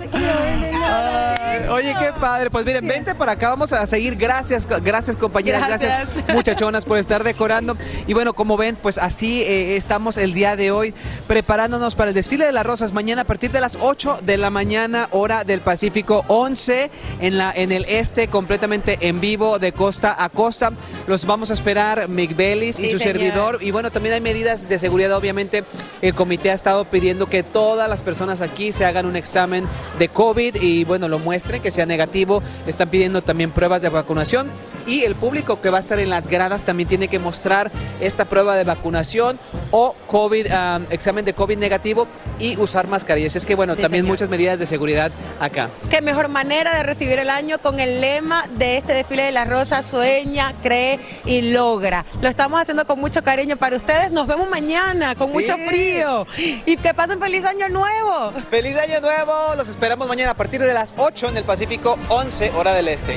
[1.70, 2.50] Oye, qué padre.
[2.50, 4.16] Pues miren, vente para acá, vamos a seguir.
[4.16, 5.94] Gracias, gracias compañeras, gracias.
[5.94, 6.34] Gracias.
[6.34, 7.76] muchachonas por estar decorando.
[8.07, 10.94] Y bueno, como ven, pues así eh, estamos el día de hoy
[11.26, 12.92] preparándonos para el desfile de las rosas.
[12.92, 16.90] Mañana a partir de las 8 de la mañana, hora del Pacífico, 11
[17.20, 20.72] en, la, en el este, completamente en vivo de costa a costa.
[21.07, 23.00] Los vamos a esperar Mick Bellis y su señor.
[23.00, 23.59] servidor.
[23.61, 25.64] Y bueno, también hay medidas de seguridad, obviamente.
[26.02, 29.66] El comité ha estado pidiendo que todas las personas aquí se hagan un examen
[29.98, 31.18] de COVID y bueno, lo
[31.61, 32.42] que sea negativo.
[32.66, 34.49] Están pidiendo también pruebas de vacunación
[34.87, 37.70] y el público que va a estar en las gradas también tiene que mostrar
[38.01, 39.39] esta prueba de vacunación
[39.70, 40.47] o COVID,
[40.91, 42.07] examen de COVID negativo
[42.39, 43.37] y usar mascarillas.
[43.37, 44.12] Es que bueno, Sí, también señor.
[44.14, 45.11] muchas medidas de seguridad
[45.41, 45.70] acá.
[45.91, 49.49] Qué mejor manera de recibir el año con el lema de este desfile de las
[49.49, 52.05] rosas, sueña, cree y logra.
[52.20, 54.12] Lo estamos haciendo con mucho cariño para ustedes.
[54.12, 56.26] Nos vemos mañana con mucho frío.
[56.64, 58.32] Y que pasen feliz año nuevo.
[58.51, 59.55] ¡Feliz año nuevo!
[59.57, 63.16] Los esperamos mañana a partir de las 8 en el Pacífico, 11 hora del Este.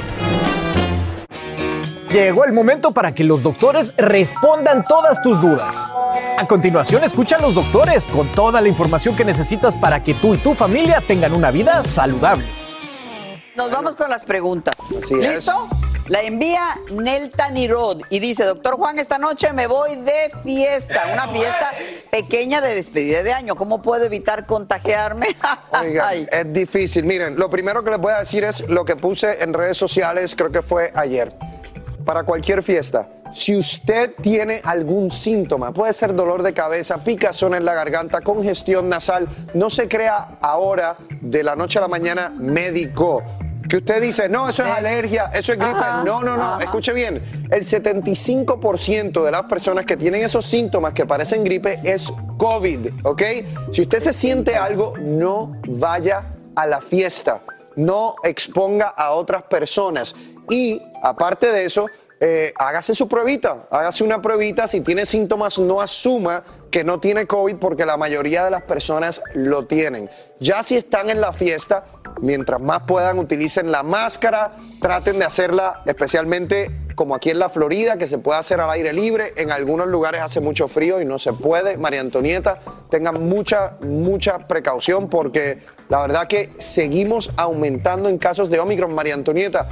[2.12, 5.94] Llegó el momento para que los doctores respondan todas tus dudas.
[6.40, 10.34] A continuación, escucha a los doctores con toda la información que necesitas para que tú
[10.34, 12.46] y tu familia tengan una vida saludable.
[13.56, 14.74] Nos vamos con las preguntas.
[15.04, 15.36] Así es.
[15.36, 15.68] ¿Listo?
[16.08, 21.28] La envía Nelta Nirod y dice, doctor Juan, esta noche me voy de fiesta, una
[21.28, 21.72] fiesta
[22.10, 23.56] pequeña de despedida de año.
[23.56, 25.28] ¿Cómo puedo evitar contagiarme?
[25.80, 26.28] Oigan, Ay.
[26.32, 27.06] es difícil.
[27.06, 30.34] Miren, lo primero que les voy a decir es lo que puse en redes sociales,
[30.36, 31.32] creo que fue ayer.
[32.06, 37.66] Para cualquier fiesta, si usted tiene algún síntoma, puede ser dolor de cabeza, picazón en
[37.66, 43.24] la garganta, congestión nasal, no se crea ahora de la noche a la mañana médico.
[43.70, 45.78] Que usted dice, no, eso es alergia, eso es gripe.
[45.78, 46.64] Ajá, no, no, no, ajá.
[46.64, 47.22] escuche bien.
[47.52, 53.22] El 75% de las personas que tienen esos síntomas que parecen gripe es COVID, ¿ok?
[53.72, 57.42] Si usted se siente algo, no vaya a la fiesta.
[57.76, 60.16] No exponga a otras personas.
[60.50, 61.88] Y aparte de eso,
[62.22, 64.68] eh, hágase su pruebita, hágase una pruebita.
[64.68, 69.22] Si tiene síntomas, no asuma que no tiene COVID porque la mayoría de las personas
[69.34, 70.10] lo tienen.
[70.40, 71.86] Ya si están en la fiesta,
[72.22, 77.98] mientras más puedan, utilicen la máscara, traten de hacerla especialmente como aquí en la Florida,
[77.98, 79.34] que se puede hacer al aire libre.
[79.38, 81.78] En algunos lugares hace mucho frío y no se puede.
[81.78, 88.60] María Antonieta, tengan mucha, mucha precaución porque la verdad que seguimos aumentando en casos de
[88.60, 88.94] Omicron.
[88.94, 89.70] María Antonieta,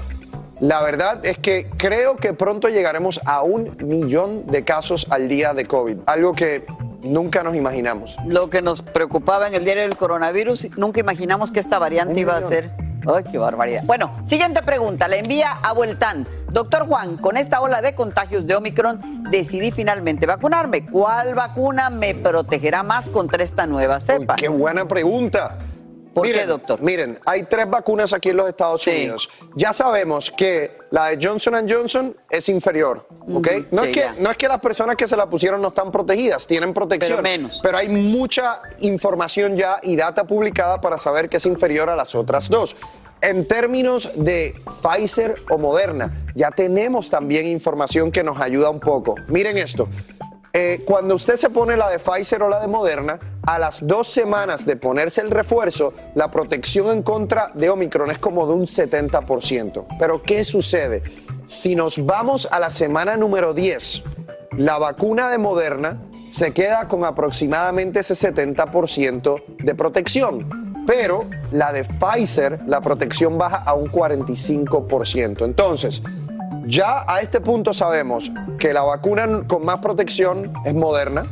[0.60, 5.53] la verdad es que creo que pronto llegaremos a un millón de casos al día
[5.53, 6.66] de COVID, algo que
[7.03, 8.18] nunca nos imaginamos.
[8.26, 12.36] Lo que nos preocupaba en el diario del coronavirus, nunca imaginamos que esta variante iba
[12.36, 12.72] a ser.
[13.05, 13.84] ¡Ay, qué barbaridad!
[13.86, 16.28] Bueno, siguiente pregunta, la envía a Vueltán.
[16.51, 20.86] Doctor Juan, con esta ola de contagios de Omicron decidí finalmente vacunarme.
[20.86, 24.36] ¿Cuál vacuna me protegerá más contra esta nueva cepa?
[24.36, 25.58] Qué buena pregunta.
[26.18, 26.82] ¿Por miren, qué, doctor?
[26.82, 29.30] Miren, hay tres vacunas aquí en los Estados Unidos.
[29.55, 33.47] Ya sabemos que la de Johnson Johnson es inferior, ¿ok?
[33.70, 34.15] no, sí, es que, ya.
[34.18, 37.20] no es que las personas que se la pusieron no están protegidas, tienen protección.
[37.22, 37.59] Pero menos.
[37.61, 42.15] Pero hay mucha información ya y data publicada para saber que es inferior a las
[42.15, 42.76] otras dos.
[43.22, 49.13] En términos de Pfizer o Moderna, ya tenemos también información que nos ayuda un poco.
[49.28, 49.88] Miren esto.
[50.54, 54.08] Eh, cuando usted se pone la de Pfizer o la de Moderna, a las dos
[54.08, 58.64] semanas de ponerse el refuerzo, la protección en contra de Omicron es como de un
[58.66, 59.86] 70%.
[60.00, 61.04] Pero ¿qué sucede?
[61.45, 64.04] Si nos vamos a la semana número 10,
[64.58, 70.74] la vacuna de Moderna se queda con aproximadamente ese 70% de protección.
[70.86, 75.45] Pero la de Pfizer, la protección baja a un 45%.
[75.45, 76.02] Entonces,
[76.68, 81.26] ya a este punto sabemos que la vacuna con más protección es Moderna,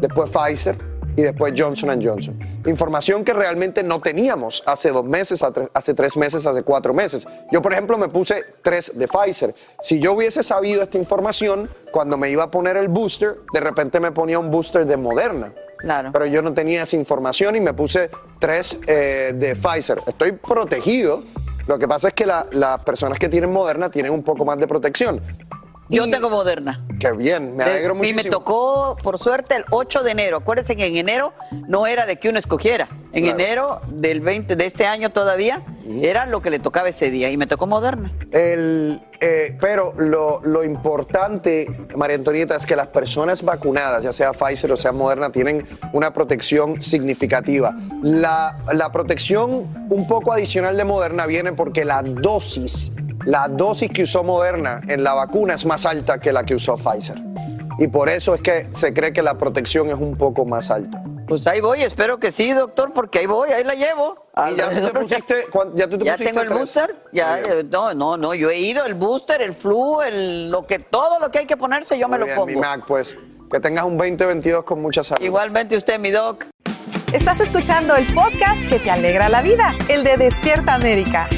[0.00, 0.76] después Pfizer
[1.16, 2.38] y después Johnson Johnson.
[2.66, 5.44] Información que realmente no teníamos hace dos meses,
[5.74, 7.26] hace tres meses, hace cuatro meses.
[7.50, 9.54] Yo, por ejemplo, me puse tres de Pfizer.
[9.82, 14.00] Si yo hubiese sabido esta información, cuando me iba a poner el booster, de repente
[14.00, 15.52] me ponía un booster de Moderna.
[15.78, 16.10] Claro.
[16.12, 18.08] Pero yo no tenía esa información y me puse
[18.38, 20.00] tres eh, de Pfizer.
[20.06, 21.22] Estoy protegido.
[21.66, 24.58] Lo que pasa es que la- las personas que tienen Moderna tienen un poco más
[24.58, 25.20] de protección.
[25.88, 26.86] Yo tengo Moderna.
[26.98, 28.22] Qué bien, me alegro y muchísimo.
[28.24, 30.38] me tocó, por suerte, el 8 de enero.
[30.38, 31.34] Acuérdense que en enero
[31.68, 32.88] no era de que uno escogiera.
[33.12, 33.38] En Claro.
[33.38, 35.62] enero del 20 de este año todavía
[36.00, 38.10] era lo que le tocaba ese día y me tocó Moderna.
[38.30, 44.72] El, eh, pero lo, importante, María Antonieta, es que las personas vacunadas, ya sea Pfizer
[44.72, 47.72] o sea Moderna, tienen una protección significativa.
[48.02, 52.92] La, la protección un poco adicional de Moderna viene porque la dosis,
[53.24, 56.76] la dosis que usó Moderna en la vacuna es más alta que la que usó
[56.76, 57.22] Pfizer.
[57.78, 61.00] Y por eso es que se cree que la protección es un poco más alta.
[61.26, 64.26] Pues ahí voy, espero que sí, doctor, porque ahí voy, ahí la llevo.
[64.50, 66.58] ¿Y ya tú te pusiste, ya tú te Ya pusiste tengo el tres?
[66.58, 70.66] booster, ya, eh, no, no, no, yo he ido, el booster, el flu, el, lo
[70.66, 72.46] que, todo lo que hay que ponerse, yo me lo bien, pongo.
[72.48, 73.16] mi Mac, pues
[73.50, 75.22] que tengas un 2022 con mucha salud.
[75.24, 76.46] Igualmente usted, mi doc.
[77.12, 81.28] Estás escuchando el podcast que te alegra la vida, el de Despierta América.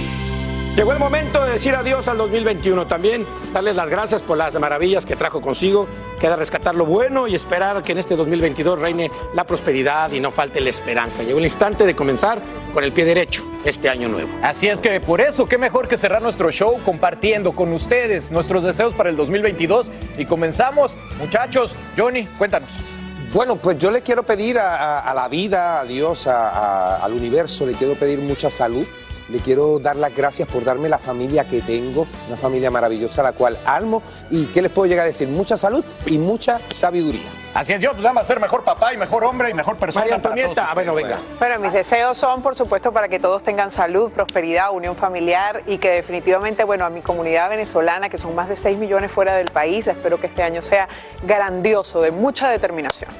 [0.76, 5.06] Llegó el momento de decir adiós al 2021 también, darles las gracias por las maravillas
[5.06, 5.86] que trajo consigo,
[6.18, 10.32] queda rescatar lo bueno y esperar que en este 2022 reine la prosperidad y no
[10.32, 11.22] falte la esperanza.
[11.22, 12.38] Llegó el instante de comenzar
[12.72, 14.30] con el pie derecho este año nuevo.
[14.42, 18.64] Así es que por eso, qué mejor que cerrar nuestro show compartiendo con ustedes nuestros
[18.64, 19.92] deseos para el 2022.
[20.18, 21.72] Y comenzamos, muchachos.
[21.96, 22.70] Johnny, cuéntanos.
[23.32, 26.96] Bueno, pues yo le quiero pedir a, a- a la vida, a Dios, a- a-
[26.96, 28.84] al universo, le quiero pedir mucha salud.
[29.28, 33.24] Le quiero dar las gracias por darme la familia que tengo, una familia maravillosa a
[33.24, 34.02] la cual almo.
[34.30, 35.28] ¿Y qué les puedo llegar a decir?
[35.28, 37.30] Mucha salud y mucha sabiduría.
[37.54, 40.04] Así es, yo, pues vamos a ser mejor papá y mejor hombre y mejor persona.
[40.04, 41.18] María para Antonieta, todos ah, bueno, venga.
[41.38, 45.78] Bueno, mis deseos son, por supuesto, para que todos tengan salud, prosperidad, unión familiar y
[45.78, 49.46] que definitivamente, bueno, a mi comunidad venezolana, que son más de 6 millones fuera del
[49.46, 50.88] país, espero que este año sea
[51.22, 53.10] grandioso, de mucha determinación.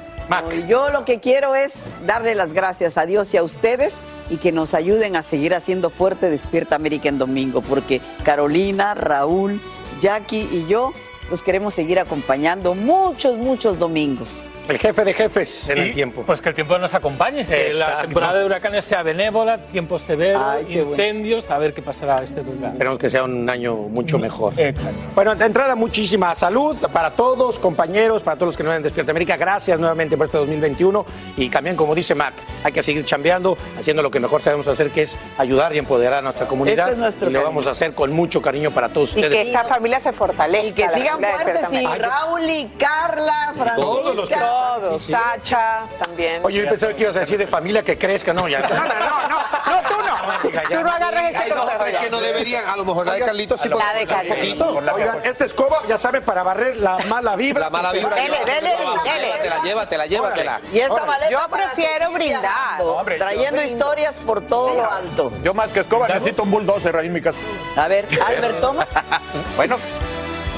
[0.51, 1.73] Y Yo lo que quiero es
[2.05, 3.93] darle las gracias a Dios y a ustedes
[4.29, 9.61] y que nos ayuden a seguir haciendo fuerte Despierta América en domingo, porque Carolina, Raúl,
[10.01, 10.93] Jackie y yo
[11.29, 14.47] los queremos seguir acompañando muchos, muchos domingos.
[14.67, 16.23] El jefe de jefes en el Y, tiempo.
[16.25, 20.41] Pues que el tiempo nos acompañe, que la temporada de huracanes sea benévola, tiempos severos,
[20.43, 20.91] Ay, qué bueno.
[21.03, 22.69] incendios, a ver qué pasará este 2020.
[22.75, 24.53] Esperemos que sea un año mucho mejor.
[24.57, 24.97] Exacto.
[25.13, 28.83] Bueno, de entrada, muchísima salud para todos, compañeros, para todos los que nos ven en
[28.83, 29.37] Despierta América.
[29.37, 31.05] Gracias nuevamente por este 2021.
[31.37, 34.89] Y también, como dice Mac, hay que seguir chambeando, haciendo lo que mejor sabemos hacer,
[34.91, 36.85] que es ayudar y empoderar a nuestra comunidad.
[36.89, 37.49] Este es nuestro y lo cariño.
[37.49, 39.31] vamos a hacer con mucho cariño para todos Y ustedes.
[39.33, 40.67] que esta familia se fortalezca.
[40.67, 41.85] Y que sigan fuertes, y.
[41.85, 44.54] Raúl y Carla, Todos los que- Francisca.
[44.55, 46.41] Todos, Sacha también.
[46.45, 48.59] Oye, yo pensaba que ibas a decir de familia que crezca, no, ya.
[48.69, 48.85] No, no,
[49.29, 50.15] no, no, tú no.
[50.75, 51.79] Tú no agarras ese Ay, no, consejo.
[51.83, 52.65] pero es que no deberían.
[52.67, 54.67] A lo mejor la de Carlitos sí La puede de Carlitos.
[54.67, 54.93] poquito.
[54.95, 57.61] Oigan, esta escoba, ya saben, para barrer la mala vibra.
[57.61, 58.15] La mala vibra.
[58.15, 59.25] Dele, dele, dele.
[59.25, 60.61] Llévatela, llévatela, llévatela.
[60.73, 62.81] Y esta maleta Yo prefiero brindar.
[63.17, 65.31] trayendo historias por todo lo alto.
[65.43, 67.37] Yo más que escoba necesito un bulldozer ahí en mi casa.
[67.75, 68.87] A ver, Albert, toma.
[69.55, 69.77] Bueno,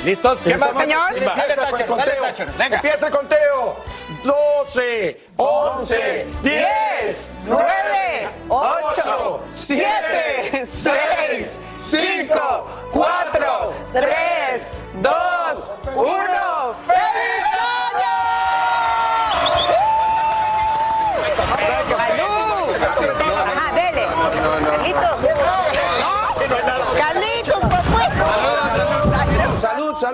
[0.08, 0.40] ¿listos?
[0.44, 0.70] ¿Qué más?
[0.78, 1.10] señor?
[1.20, 2.22] Dale, Empieza el Thatcher, dale, conteo.
[2.24, 2.76] Thatcher, venga.
[2.78, 3.76] Empieza el conteo.
[4.24, 11.48] 12, 11, 10, 9, 8, 7, 6,
[11.80, 16.76] 5, 4, 3, 2, 1.
[16.88, 17.38] ¡Feliz
[23.60, 24.06] Ah, dele.
[24.08, 24.62] Carlitos.
[24.62, 24.72] No.
[24.72, 25.87] Carlitos,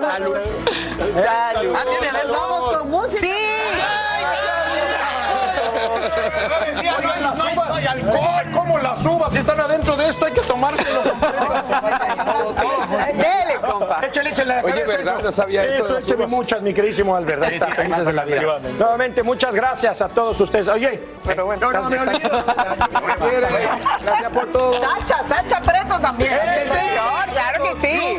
[0.00, 0.36] salud.
[1.14, 1.76] Salud.
[1.76, 2.08] Ah, ¿tiene?
[2.32, 3.20] Vamos con música.
[3.20, 3.30] Sí.
[7.64, 9.32] No hay alcohol, ¿cómo las uvas?
[9.32, 11.02] Si están adentro de esto hay que tomárselo.
[13.12, 14.00] Dele, compa.
[14.02, 14.60] Échale, échale.
[14.62, 15.14] Oye, ¿verdad?
[15.14, 15.22] eso.
[15.22, 16.30] No sabía Eso, las écheme uvas.
[16.30, 17.42] muchas, mi queridísimo Albert.
[17.42, 18.40] Ahí está, felices de la vida.
[18.78, 20.68] Nuevamente, muchas gracias a todos ustedes.
[20.68, 22.02] Oye, pero bueno, Gracias
[24.32, 24.80] por todo.
[24.80, 26.32] Sacha, Sacha Preto también.
[26.32, 28.18] ¡Eh, señor, claro que sí.